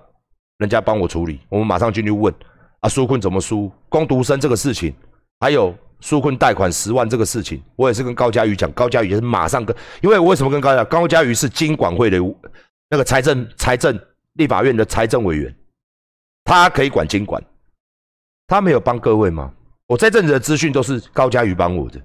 [0.58, 2.32] 人家帮我处理，我们马上进去问
[2.78, 3.68] 啊，苏困怎么输？
[3.88, 4.94] 光独生这个事情，
[5.40, 10.84] 还有苏困贷款十万这个事情，我也是跟高佳瑜讲，高佳瑜也是马上跟，因为我为什么跟高佳？
[10.84, 12.16] 高佳瑜是金管会的
[12.88, 13.98] 那个财政财政
[14.34, 15.52] 立法院的财政委员，
[16.44, 17.42] 他可以管金管，
[18.46, 19.52] 他没有帮各位吗？
[19.88, 22.00] 我这阵子的资讯都是高佳瑜帮我的。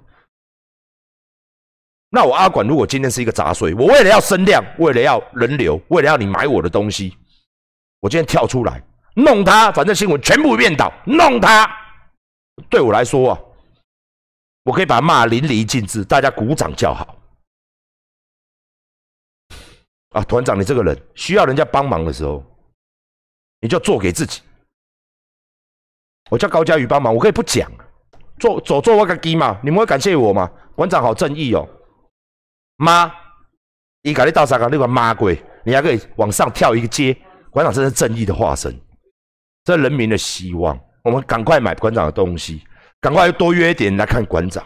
[2.13, 7.17] 那我阿管如果今天是一个杂碎，我为了要声量，为了要人流，为了要你买我的东西，
[8.01, 8.83] 我今天跳出来
[9.15, 11.65] 弄他，反正新闻全部变倒，弄他，
[12.69, 13.39] 对我来说啊，
[14.63, 17.17] 我可以把他骂淋漓尽致，大家鼓掌叫好。
[20.09, 22.43] 啊，团长，你这个人需要人家帮忙的时候，
[23.61, 24.41] 你就做给自己。
[26.29, 27.71] 我叫高嘉宇帮忙，我可以不讲，
[28.37, 30.51] 做走做我个鸡嘛，你们会感谢我吗？
[30.75, 31.65] 馆长好正义哦。
[32.81, 33.11] 妈，
[34.01, 37.15] 你搞你到啥搞那个妈鬼，你还可以往上跳一个阶。
[37.51, 38.75] 馆长真是正义的化身，
[39.63, 40.75] 这人民的希望。
[41.03, 42.63] 我们赶快买馆长的东西，
[42.99, 44.65] 赶快多约一点来看馆长。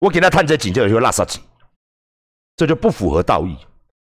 [0.00, 1.40] 我给他探这井就有些拉萨井，
[2.56, 3.56] 这就不符合道义。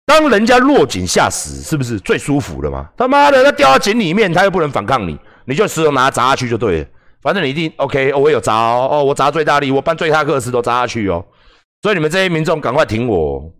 [0.05, 2.87] 当人家落井下石，是不是最舒服的吗？
[2.95, 6.87] 他妈的，他掉到井里面，他又不能反抗你，你就石头拿砸下去就对了。
[7.19, 11.25] 反正你一定 OK，我有砸哦，哦，我砸最大力，我搬最大个石头砸下去哦。
[11.81, 13.51] 所以你们这些民众赶快挺我，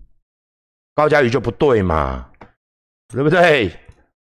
[0.95, 2.29] 高嘉瑜就不对嘛，
[3.13, 3.71] 对不对？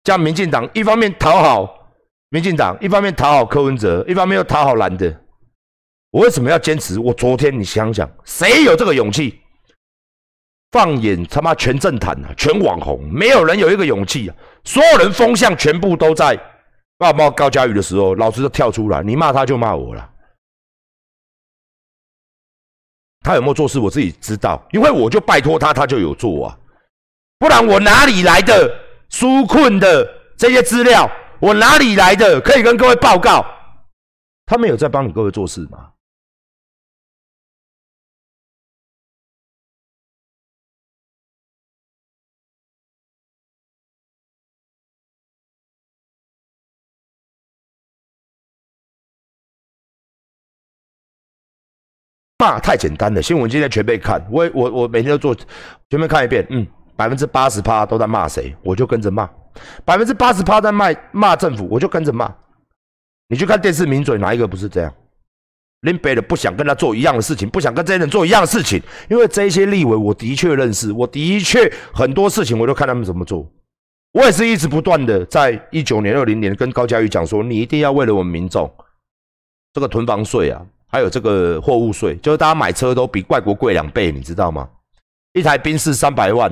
[0.02, 1.92] 叫民进党一方面讨好
[2.28, 5.20] 民进党，一方面讨好柯文哲，一方面又讨好蓝的。
[6.10, 6.98] 我为什么要坚持？
[6.98, 9.40] 我昨天你想想，谁有这个勇气？
[10.72, 14.34] 放眼他妈全政坛啊，全网红，没有人有一个勇气啊！
[14.64, 16.36] 所有人风向全部都在
[16.98, 20.10] 骂骂高嘉瑜的时候，老子就跳出来，你骂他就骂我了。
[23.24, 26.58] 他有没有做事，我自己知道，因为我就拜托他，他就有做啊，
[27.38, 28.70] 不然我哪里来的
[29.10, 30.06] 纾困的
[30.36, 31.10] 这些资料？
[31.40, 33.44] 我哪里来的可以跟各位报告？
[34.46, 35.88] 他们有在帮你各位做事吗？
[52.44, 55.34] 骂太简单了，新闻今天全被看，我我我每天都做，
[55.88, 59.26] 全面看一遍，嗯，百分之八十趴都在骂谁，我就跟着骂；
[59.82, 62.30] 百分之八十趴在骂骂政府，我就跟着骂。
[63.28, 64.92] 你去看电视名嘴，哪一个不是这样？
[65.80, 73.50] 林北的不想跟他做一样的事情，不想跟这些人做一样的事情，因为这些立委我的确认识，我的确很多事情我都看他们怎么做。
[74.12, 78.70] 我也是一直不断的在一九年、二零年跟高嘉瑜讲说，你一定要为了我们民众，
[79.72, 84.70] 这个囤房税啊，还有这个货物税，就是大家买车都比外国贵两倍，你知道吗？
[85.32, 86.48] 一台宾士三百万，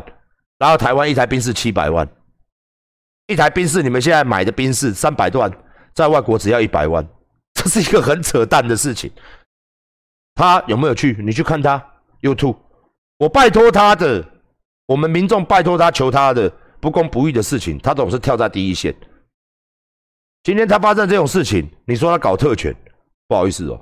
[0.59, 2.05] 然后台湾一台宾士七百万，
[3.29, 5.49] 一台宾士你们现在买的宾士三百万，
[5.95, 7.07] 在外国只要一百万，
[7.55, 9.09] 这是一个很扯淡的事情。
[10.35, 11.17] 他有没有去？
[11.21, 11.81] 你去看他
[12.21, 12.57] YouTube，
[13.19, 14.29] 我拜托他的，
[14.87, 16.53] 我们民众拜托他求他的。
[16.81, 18.93] 不公不义的事情，他总是跳在第一线。
[20.43, 22.75] 今天他发生这种事情，你说他搞特权，
[23.29, 23.81] 不好意思哦，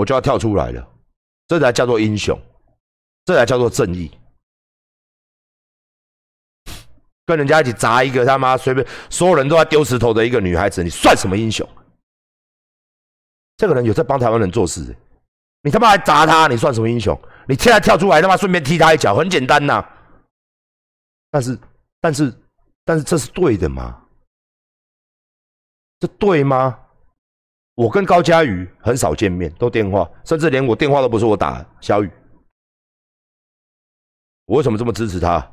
[0.00, 0.88] 我就要跳出来了。
[1.46, 2.40] 这才叫做英雄，
[3.26, 4.10] 这才叫做正义。
[7.26, 11.68] 跟人家一起砸一个他妈随便所有人都在丢石头的一个女孩子，你算什么英雄？
[13.58, 14.96] 这个人有在帮台湾人做事，
[15.60, 17.20] 你他妈还砸他，你算什么英雄？
[17.46, 19.86] 你现在跳出来他妈顺便踢他一脚，很简单呐。
[21.30, 21.58] 但是。
[22.02, 22.32] 但是，
[22.82, 24.02] 但是这是对的吗？
[25.98, 26.80] 这对吗？
[27.80, 31.64] 我跟高佳瑜很少见面，都电话，甚至连我电话都不是我打。
[31.80, 32.10] 小雨，
[34.44, 35.50] 我为什么这么支持他？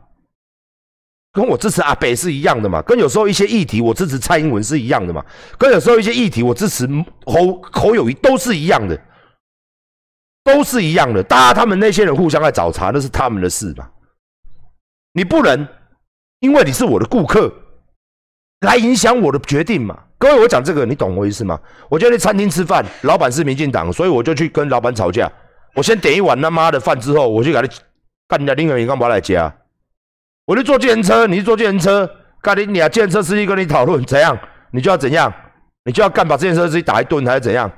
[1.31, 2.81] 跟我支持阿北是一样的嘛？
[2.81, 5.25] 跟有时候一些议题我支持蔡英文是一样的嘛？
[5.57, 6.85] 跟有时候一些议题我支持
[7.25, 9.01] 侯侯友谊都是一样的，
[10.43, 11.23] 都是一样的。
[11.23, 13.89] 大家他们那些人互相在找茬，那是他们的事嘛？
[15.13, 15.65] 你不能。
[16.39, 17.51] 因为你是我的顾客，
[18.61, 19.97] 来影响我的决定嘛？
[20.17, 21.59] 各位，我讲这个，你懂我意思吗？
[21.89, 25.31] 我就在餐厅吃饭，老板是民进党，所以我就去跟老板吵架。
[25.75, 27.73] 我先点一碗他妈的饭之后，我就给他
[28.27, 28.55] 干掉。
[28.55, 29.53] 另外一个干嘛来加？
[30.47, 32.09] 我就坐计程车，你坐计程车，
[32.41, 34.35] 干你俩计程车司机跟你讨论怎样，
[34.71, 35.31] 你就要怎样，
[35.85, 37.71] 你就要干把计程车司机打一顿还是怎样？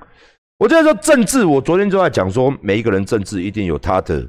[0.60, 4.26] 我就在说政治，我昨天就在讲说，每一个人政治一定有他的。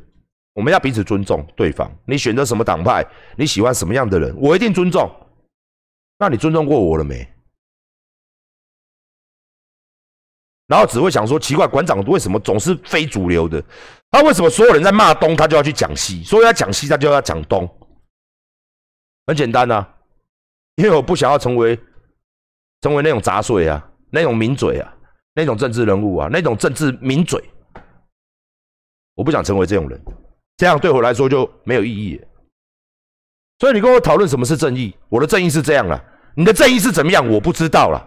[0.55, 1.89] 我们要彼此尊重对方。
[2.07, 5.09] 你选择什么党派，你喜欢什么样的人，我一定尊重。
[6.21, 7.27] 那你尊重过我了没？
[10.67, 13.65] 然后只会想说，奇怪，馆长为什么总是非主流的？
[14.11, 16.23] 他为什么所有人在骂东，他就要去讲西？
[16.23, 17.67] 所以他讲西，他就要讲东。
[19.27, 19.97] 很简单啊，
[20.75, 21.77] 因为我不想要成为
[22.83, 24.95] 成为那种杂碎啊，那种名嘴啊，
[25.35, 27.43] 那种政治人物啊，那种政治名嘴。
[29.15, 29.99] 我不想成为这种人。
[30.57, 32.21] 这样对我来说就没有意义，
[33.61, 36.03] 所以你跟我讨论什么是正义，我的正义是这样了，
[36.35, 38.05] 你的正义是怎么样，我不知道了。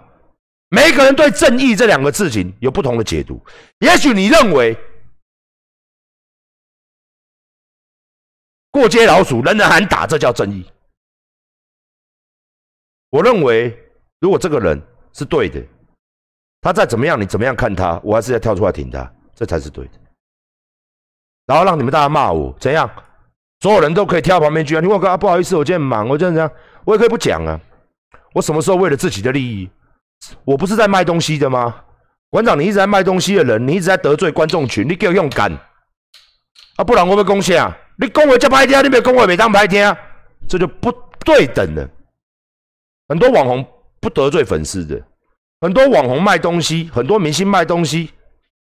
[0.70, 3.40] 每个人对正义这两个字情有不同的解读，
[3.78, 4.76] 也许你认为
[8.72, 10.66] 过街老鼠人人喊打，这叫正义。
[13.12, 13.78] 我认为
[14.20, 14.82] 如果这个人
[15.14, 15.64] 是对的，
[16.62, 20.00] 他再怎么样，你怎么样看他，我还是要跳出来挺他，这才是对的。
[21.46, 22.90] 然后让你们大家骂我怎样？
[23.64, 24.82] 所有人都可以跳旁边去啊！
[24.82, 26.52] 你我哥不好意思，我今天忙，我这样这样，
[26.84, 27.58] 我也可以不讲啊。
[28.34, 29.70] 我什么时候为了自己的利益？
[30.44, 31.74] 我不是在卖东西的吗？
[32.30, 35.50] 馆长，你一直在卖东西的人，你一直在得罪观众群，你给我勇敢
[36.76, 36.84] 啊！
[36.84, 37.74] 不然我会贡献啊！
[37.96, 39.96] 你恭维叫拍听，你别恭维没当拍听，
[40.46, 40.92] 这就不
[41.24, 41.90] 对等了。
[43.08, 43.66] 很多网红
[44.02, 45.02] 不得罪粉丝的，
[45.62, 48.12] 很多网红卖东西，很多明星卖东西，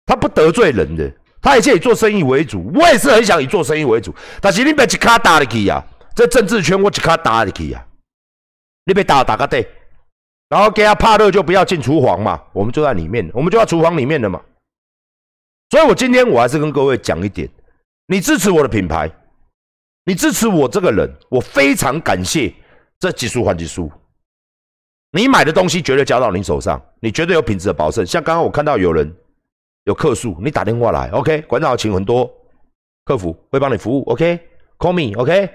[0.06, 1.12] 他不得罪人的。
[1.44, 4.16] 他也是以做生意为主，我也是很想以做生意为主。
[4.40, 5.84] 但是你别一卡打入去呀，
[6.16, 7.86] 这政治圈我一卡打入去呀，
[8.86, 9.68] 你别打打个对，
[10.48, 14.42] 然后给他怕热就不要进厨房嘛，我们就在里面，我们就在厨房里面的嘛。
[15.70, 17.50] 所以我今天我还是跟各位讲一点，
[18.08, 19.12] 你支持我的品牌，
[20.06, 22.56] 你支持我这个人，我非常感谢
[23.00, 23.92] 这几书还几书，
[25.12, 28.06] 你买的东西绝对交到你手上，你绝对有品质的保证。
[28.06, 29.14] 像刚刚我看到有人。
[29.86, 32.30] 有客诉，你打电话来，OK，馆长请很多
[33.06, 35.50] 客服会帮你服务，OK，Call me，OK。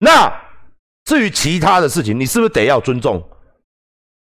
[0.00, 0.32] 那
[1.04, 3.26] 至于其他的事情，你是不是得要尊重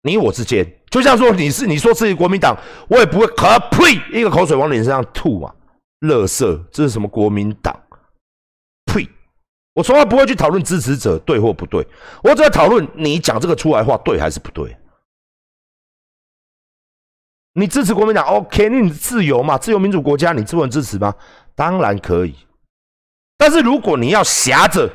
[0.03, 0.65] 你我之间？
[0.89, 5.53] 就像说你是你说自己国民党，我也不会可呸一个口水往脸上吐嘛，
[5.99, 7.77] 乐色，这是什么国民党？
[8.85, 9.05] 呸！
[9.73, 11.85] 我从来不会去讨论支持者对或不对，
[12.23, 14.75] 我只要讨论你讲这个出来话对还是不对。
[17.59, 18.69] 你支持国民党，OK？
[18.69, 21.11] 你自由嘛，自由民主国家，你自问支持吗？
[21.55, 22.35] 当然可以。
[23.35, 24.87] 但是如果你要挟着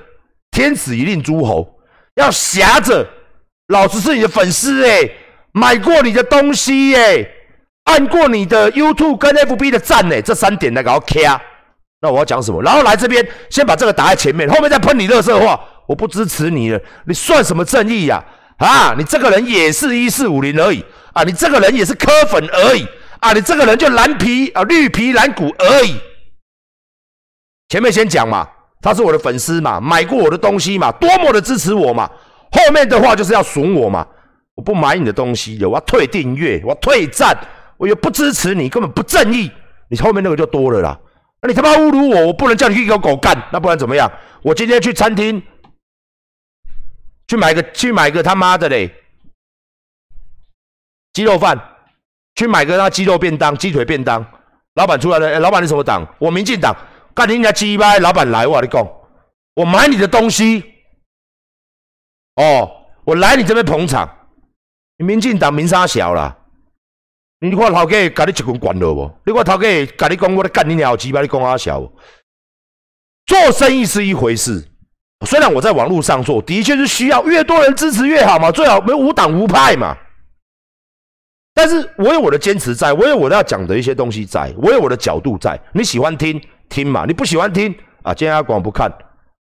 [0.53, 1.81] 天子一令诸侯，
[2.15, 3.05] 要挟着
[3.67, 5.11] 老子是你的粉丝哎，
[5.51, 7.27] 买过你的东西哎，
[7.87, 11.43] 按过你的 YouTube 跟 FB 的赞哎，这三点来搞 K 啊？
[12.01, 12.63] 那我要讲什么？
[12.63, 18.25] 然后来这边先把这个打在前面，后面再喷你热色话，我不支持你了，你算什么正义呀？
[18.59, 20.85] 啊，你这个人也是一四五零而已。
[21.13, 22.87] 啊，你这个人也是磕粉而已
[23.21, 25.97] 啊，你这个人就蓝皮啊，绿皮蓝骨而已。
[27.69, 28.49] 前面先讲嘛，
[28.81, 32.11] 他是我的粉丝嘛，买过我的东西嘛，多么的支持我嘛。
[32.51, 34.07] 后面的话就是要损我嘛，
[34.55, 37.37] 我不买你的东西，我要退订阅，我要退赞，
[37.79, 39.51] 我又不支持你，根本不正义。
[39.89, 40.99] 你后面那个就多了啦。
[41.41, 44.11] 那你他妈侮辱我，我不能叫你去给狗干，那不然怎么样？
[44.43, 45.43] 我今天去餐厅
[47.29, 48.93] 去买个去买个他妈的嘞
[51.13, 51.59] 鸡肉饭，
[52.35, 54.25] 去买个那鸡肉便当、鸡腿便当。
[54.75, 56.07] 老板出来了，哎，老板你什么党？
[56.19, 56.75] 我民进党。
[57.15, 57.99] 干你家鸡巴！
[57.99, 58.89] 老板来，我跟你讲，
[59.55, 60.65] 我买你的东西，
[62.37, 62.71] 哦，
[63.05, 64.09] 我来你这边捧场。
[64.97, 66.35] 你民进党名声小啦，
[67.41, 69.11] 你看头家甲你一棍管了不？
[69.27, 71.83] 你看头家甲你讲，我咧干你鸟鸡巴，你讲阿小。
[73.27, 74.67] 做生意是一回事，
[75.27, 79.95] 虽然我在网络上做，的确是需要越多人支持越好嘛，最好没无党无派嘛。
[81.55, 86.41] 但是我有我的坚持在，我有我要讲的一些东西在，我有我的角度在，你喜欢听。
[86.69, 87.71] 听嘛，你不喜欢听
[88.03, 88.15] 啊？
[88.15, 88.91] 今天阿广不看，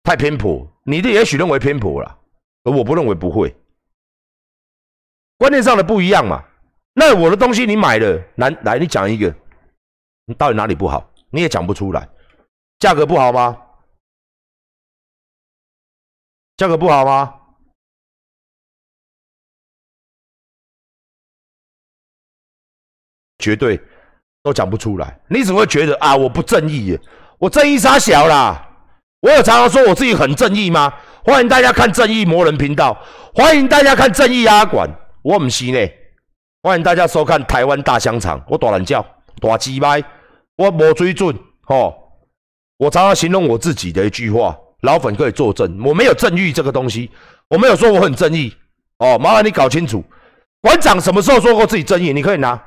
[0.01, 0.65] 太偏颇。
[0.85, 2.19] 你的也许认为偏颇了，
[2.63, 3.53] 而我不认为不会。
[5.37, 6.41] 观念上的不一样嘛。
[6.93, 9.35] 那我的东西你买了，来来，你讲一个，
[10.25, 11.11] 你到底哪里不好？
[11.29, 12.07] 你也讲不出来。
[12.79, 13.57] 价格不好吗？
[16.55, 17.35] 价格不好吗？
[23.39, 23.79] 绝对。
[24.43, 26.15] 都讲不出来，你怎么会觉得啊？
[26.15, 26.97] 我不正义，
[27.37, 28.65] 我正义杀小啦！
[29.19, 30.93] 我有常常说我自己很正义吗？
[31.25, 32.97] 欢迎大家看正义魔人频道，
[33.35, 34.89] 欢迎大家看正义阿管，
[35.21, 35.79] 我唔是呢。
[36.63, 39.05] 欢迎大家收看台湾大香肠，我大懒叫
[39.41, 40.01] 大鸡掰，
[40.55, 41.93] 我无追准吼。
[42.77, 47.11] 我常常形容我自己的一句话，老粉可以作证，我没有正义这个东西，
[47.49, 48.55] 我没有说我很正义
[48.99, 49.17] 哦。
[49.19, 50.01] 麻烦你搞清楚，
[50.61, 52.13] 馆长什么时候说过自己正义？
[52.13, 52.63] 你可以拿。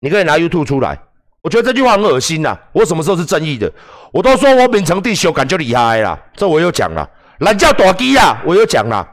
[0.00, 0.98] 你可以拿 YouTube 出来，
[1.42, 2.58] 我觉得这句话很恶心呐。
[2.72, 3.70] 我什么时候是正义的？
[4.12, 7.08] 我都说我秉承地修感就厉害啦，这我有讲了。
[7.40, 9.06] 懒叫大鸡啊，我有讲了。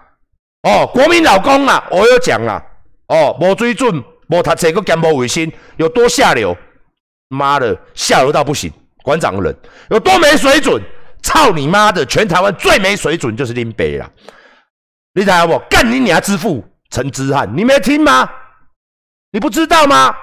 [0.64, 2.62] 哦，国民老公啊，我有讲了。
[3.08, 6.56] 哦，无水准，无读册，个兼无卫生，有多下流？
[7.30, 8.72] 妈的，下流到不行！
[9.04, 9.58] 馆长的人
[9.90, 10.82] 有多没水准？
[11.22, 12.06] 操你妈的！
[12.06, 14.10] 全台湾最没水准就是林北了。
[15.14, 15.60] 你听到不？
[15.70, 18.30] 干你娘之父陈之汉，你没听吗？
[19.32, 20.16] 你不知道吗？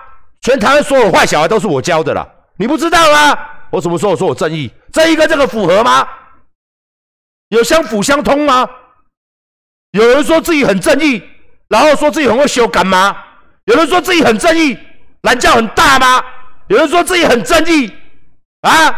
[0.44, 2.28] 全台湾所有坏小孩都是我教的啦，
[2.58, 3.38] 你不知道吗？
[3.70, 4.70] 我什么时候说我正义？
[4.92, 6.06] 正义跟这个符合吗？
[7.48, 8.68] 有相辅相通吗？
[9.92, 11.22] 有人说自己很正义，
[11.68, 13.16] 然后说自己很会修改吗？
[13.64, 14.78] 有人说自己很正义，
[15.22, 16.22] 懒觉很大吗？
[16.68, 17.90] 有人说自己很正义
[18.60, 18.94] 啊，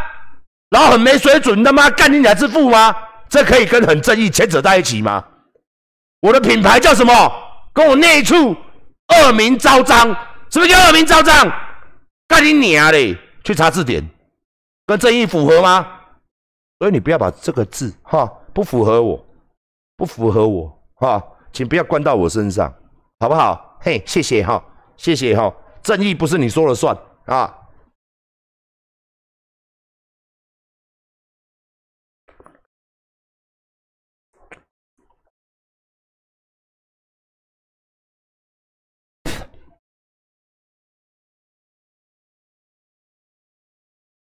[0.71, 2.93] 然后很没水准，他妈干你俩之父吗？
[3.29, 5.25] 这可以跟很正义牵扯在一起吗？
[6.23, 7.33] 我的品牌叫什么？
[7.73, 8.57] 跟我内处
[9.15, 10.13] 恶名昭彰。
[10.57, 11.53] 是不是叫恶名昭彰？
[12.27, 13.15] 干你娘嘞！
[13.45, 14.03] 去查字典，
[14.87, 15.87] 跟正义符合吗？
[16.79, 19.23] 所以你不要把这个字哈，不符合我，
[19.99, 22.73] 不符合我哈，请不要关到我身上，
[23.21, 23.77] 好不好？
[23.83, 24.65] 嘿，谢谢哈，
[24.97, 26.97] 谢谢哈，正义不是你说了算
[27.27, 27.55] 啊。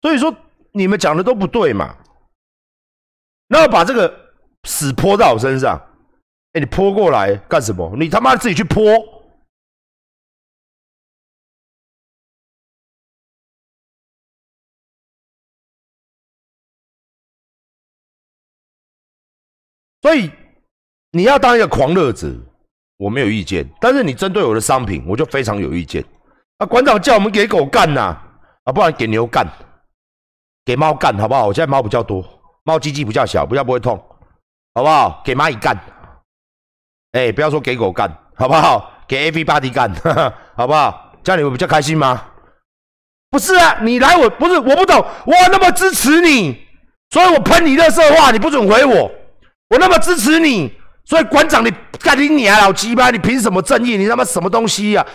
[0.01, 0.35] 所以说
[0.71, 1.95] 你们讲的都不对嘛，
[3.47, 4.33] 那把这个
[4.63, 5.79] 屎泼在我身上，
[6.53, 7.95] 哎，你泼过来干什么？
[7.95, 8.83] 你他妈自己去泼！
[20.01, 20.31] 所以
[21.11, 22.27] 你要当一个狂热者，
[22.97, 26.03] 我没有意见，但是你针对我的商品，我就非常有意见。
[26.57, 28.17] 啊，馆长叫我们给狗干呐，
[28.63, 29.45] 啊，不然给牛干。
[30.65, 31.47] 给猫干好不好？
[31.47, 32.23] 我现在猫比较多，
[32.63, 33.97] 猫鸡鸡比较小，比较不会痛，
[34.75, 35.21] 好不好？
[35.25, 35.77] 给蚂蚁干，
[37.13, 38.91] 哎，不要说给狗干，好不好？
[39.07, 39.91] 给 A V body 干，
[40.55, 41.13] 好不好？
[41.23, 42.23] 这样你们比较开心吗？
[43.29, 46.65] 不是啊，你来我不是我不懂，我那么支持你，
[47.09, 49.11] 所以我喷你热色话，你不准回我。
[49.69, 50.71] 我那么支持你，
[51.05, 53.97] 所以馆长你干你你老鸡巴，你凭什么正义？
[53.97, 55.05] 你他妈什么东西呀？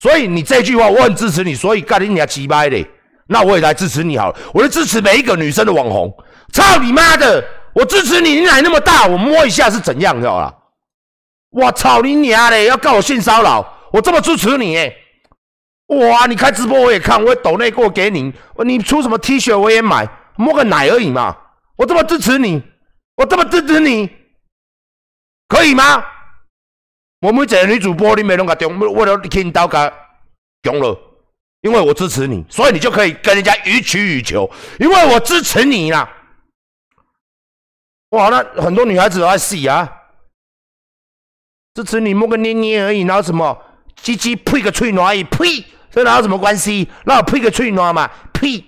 [0.00, 2.86] 所以你这句话我很支持你，所以干你你鸡巴的。
[3.26, 6.14] 那我也来支持你好了，我就支持每一个女生的网红。
[6.52, 7.44] 操你妈的！
[7.72, 10.54] 我支持你，你奶那么大，我摸一下是怎样，知道吧？
[11.50, 12.66] 我操你娘嘞！
[12.66, 14.94] 要告我性骚扰，我这么支持你哎！
[15.88, 18.32] 哇，你开直播我也看，我也抖内过给你，
[18.64, 21.36] 你出什么 T 恤我也买，摸个奶而已嘛。
[21.76, 22.62] 我这么支持你，
[23.16, 24.08] 我这么支持你，
[25.48, 26.04] 可以吗？
[27.20, 29.92] 我们这女主播你没弄个中，为了听到个
[30.62, 30.96] 中了。
[31.64, 34.48] 因为我支持你，所以你就可以跟人家予取予求，
[34.78, 36.06] 因为我支持你啦。
[38.10, 39.90] 哇，那很多女孩子都在死啊，
[41.74, 43.58] 支持你摸个捏捏而已，然后什么
[43.96, 46.86] 鸡鸡呸个脆而已，呸，这哪有什么关系？
[47.06, 48.62] 那我呸个脆暖嘛，呸，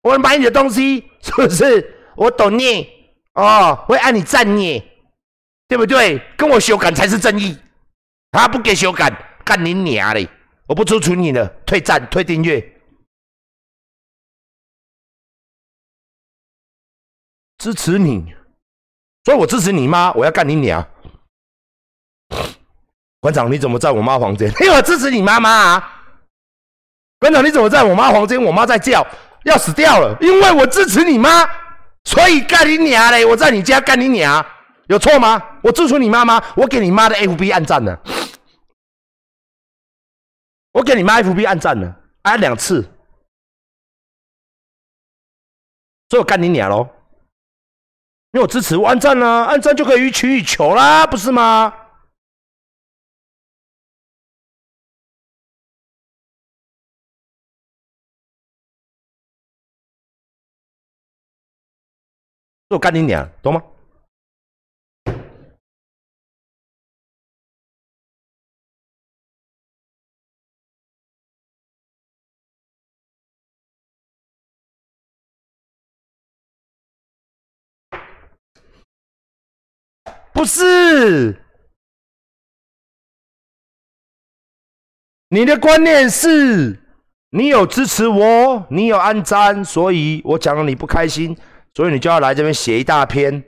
[0.00, 1.94] 我买你的东西是不是？
[2.16, 2.88] 我懂你
[3.34, 4.82] 哦，会按你赞你，
[5.68, 6.18] 对不对？
[6.38, 7.54] 跟我修改才是正义，
[8.32, 9.12] 他不给修改，
[9.44, 10.26] 干你娘嘞！
[10.70, 12.60] 我不支持你了，退赞退订阅，
[17.58, 18.32] 支持你，
[19.24, 20.88] 所以我支持你妈，我要干你娘！
[23.18, 24.48] 馆长，你怎么在我妈房间？
[24.60, 26.02] 因为我支持你妈妈啊！
[27.18, 28.40] 馆长，你怎么在我妈房间？
[28.40, 29.04] 我妈在叫，
[29.42, 31.50] 要死掉了，因为我支持你妈。
[32.04, 33.26] 所以干你娘嘞！
[33.26, 34.46] 我在你家干你娘，
[34.86, 35.42] 有错吗？
[35.62, 38.00] 我支持你妈妈，我给你妈的 FB 按赞了，
[40.72, 42.82] 我给你妈 FB 按赞了，按两次，
[46.08, 46.88] 所以我干你娘喽！
[48.32, 51.74] 因为我支持我按赞了，按赞就可以予取予求啦，不是吗？
[62.68, 63.60] 我干你娘，懂吗？
[80.40, 81.36] 不是，
[85.28, 86.80] 你的观念是，
[87.32, 91.36] 你有支持我，你有安赞，所以我讲了你不开心。
[91.74, 93.44] 所以你就要来这边写一大篇，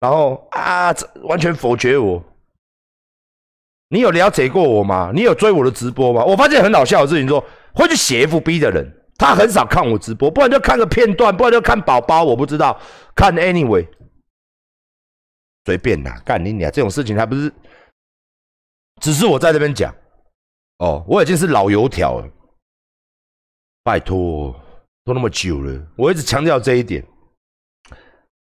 [0.00, 0.94] 然后啊，
[1.24, 2.24] 完全否决我。
[3.90, 5.12] 你有了解过我吗？
[5.14, 6.24] 你有追我的直播吗？
[6.24, 7.44] 我发现很搞笑的事情，说
[7.74, 12.80] 会去写 FB 的人，他很少看我直播，不然就看个片段，不然就看宝宝，我不知道
[13.14, 13.86] 看 anyway，
[15.68, 16.70] 随便啦，干你俩！
[16.70, 17.52] 这种事情还不是，
[19.02, 19.94] 只是我在这边讲，
[20.78, 22.28] 哦，我已经是老油条了，
[23.82, 24.58] 拜托，
[25.04, 27.06] 都那么久了，我一直强调这一点。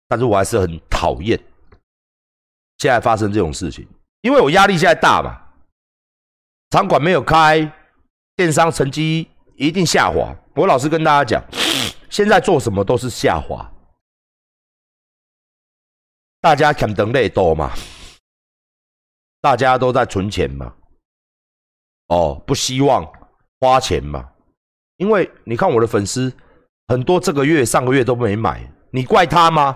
[0.10, 1.40] 但是我还是很讨厌
[2.80, 3.88] 现在发生这种事情，
[4.20, 5.42] 因为我压力现在大嘛，
[6.72, 7.72] 场馆没有开，
[8.36, 10.36] 电商成绩一定下滑。
[10.54, 11.42] 我老实跟大家讲，
[12.10, 13.72] 现在做什么都是下滑，
[16.46, 17.72] 大家肯等累多嘛，
[19.42, 20.72] 大家都在存钱嘛，
[22.10, 23.04] 哦，不希望
[23.60, 24.30] 花钱嘛，
[24.98, 26.32] 因为你看我的粉丝
[26.88, 29.76] 很多，这个月、上个月都没买，你怪他吗？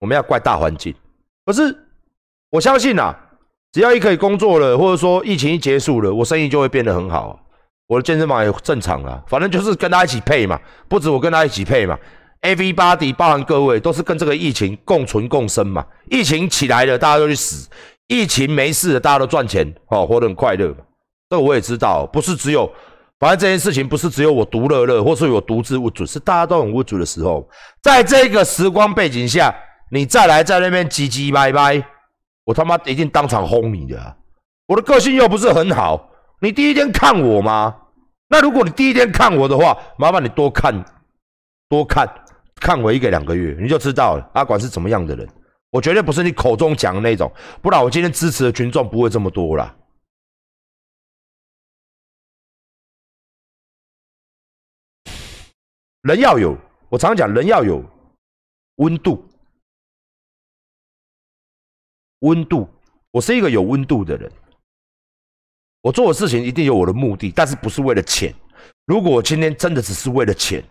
[0.00, 0.92] 我们要怪大环境，
[1.46, 1.72] 可是
[2.50, 3.16] 我相信啊，
[3.70, 7.38] 只要一可以工作了，或者说疫情一结束了，我生意就会变得很好。
[7.86, 11.96] 我的健身房也正常了，反正就是跟他一起配嘛，不止我跟他一起配嘛。
[12.42, 15.86] ，Everybody 包含各位都是跟这个疫情共存共生嘛。
[16.10, 17.68] 疫情起来了，大家都去死；
[18.06, 20.76] 疫情没事了，大家都赚钱，哦，活得很快乐嘛。
[21.30, 22.70] 这我也知道，不是只有，
[23.18, 27.48] 反正这件事情不是只有我独乐乐，或是我独自无主，是大家都很无主的时候，
[27.82, 29.54] 在这个时光背景下。
[29.90, 31.82] 你再来在那边唧唧歪歪，
[32.44, 34.16] 我他妈一定当场轰你的！
[34.66, 36.10] 我的个性又不是很好，
[36.42, 37.74] 你第一天看我吗？
[38.28, 40.84] 那如果你第一天看我的话，麻烦你多看，
[41.70, 42.06] 多看
[42.60, 45.28] 看我一个两个月，你就知道了阿管是怎么样的人。
[45.70, 47.30] 我绝对不是你口中讲的那种，
[47.60, 49.76] 不然我今天支持的群众不会这么多啦。
[56.02, 56.56] 人要有，
[56.88, 57.84] 我常讲人要有
[58.76, 59.22] 温度。
[62.20, 62.68] 温度，
[63.10, 64.32] 我是一个有温度的人。
[65.82, 68.34] 我做的事情一定有我的目的，但是不是为了钱。
[68.86, 70.64] 如果我今天真的只是为了钱，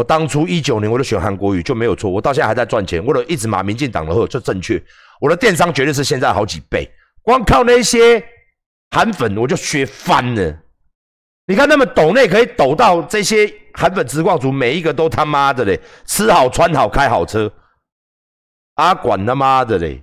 [0.00, 2.10] 我当初一九年我就选韩国语就没有错。
[2.10, 4.82] 我到现在还在赚钱，为了一直骂民进党的货就正确。
[5.20, 6.90] 我的电商绝对是现在好几倍，
[7.20, 8.24] 光靠那些
[8.92, 10.58] 韩粉我就学翻了。
[11.46, 17.52] 你看他们抖内可以抖到这些韩粉直挂族，每一个都他妈的嘞，吃好穿好开好车，
[18.76, 20.02] 阿管他妈的嘞！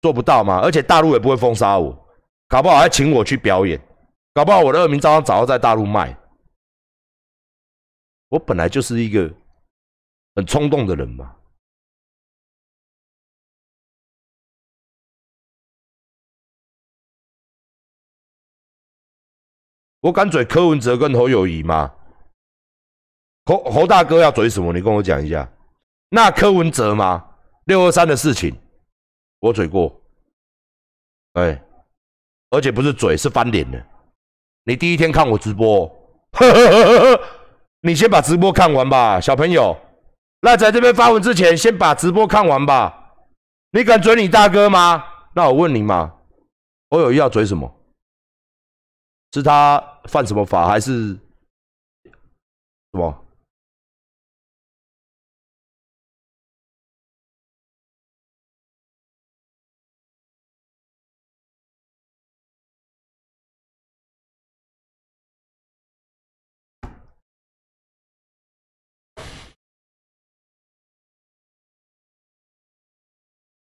[0.00, 0.58] 做不到吗？
[0.60, 1.96] 而且大陆也不会封杀我，
[2.48, 3.80] 搞不好还请我去表演，
[4.34, 6.16] 搞不好我的恶名昭彰早就在大陆卖。
[8.32, 9.30] 我本来就是一个
[10.34, 11.36] 很冲动的人嘛，
[20.00, 21.94] 我敢嘴柯文哲跟侯友谊吗？
[23.44, 24.72] 侯侯大哥要嘴什么？
[24.72, 25.46] 你跟我讲一下。
[26.08, 27.36] 那柯文哲吗？
[27.66, 28.58] 六二三的事情。
[29.40, 30.00] 我嘴过，
[31.34, 31.62] 哎，
[32.48, 33.86] 而且不是嘴，是翻脸的。
[34.64, 35.86] 你第一天看我直播，
[36.32, 37.41] 呵呵呵呵呵
[37.82, 39.76] 你先把直播看完吧，小朋友。
[40.40, 43.14] 那在这边发文之前，先把直播看完吧。
[43.72, 45.04] 你敢追你大哥吗？
[45.34, 46.14] 那我问你嘛，
[46.90, 47.72] 我有要追什么？
[49.32, 51.18] 是他犯什么法，还是什
[52.92, 53.21] 么？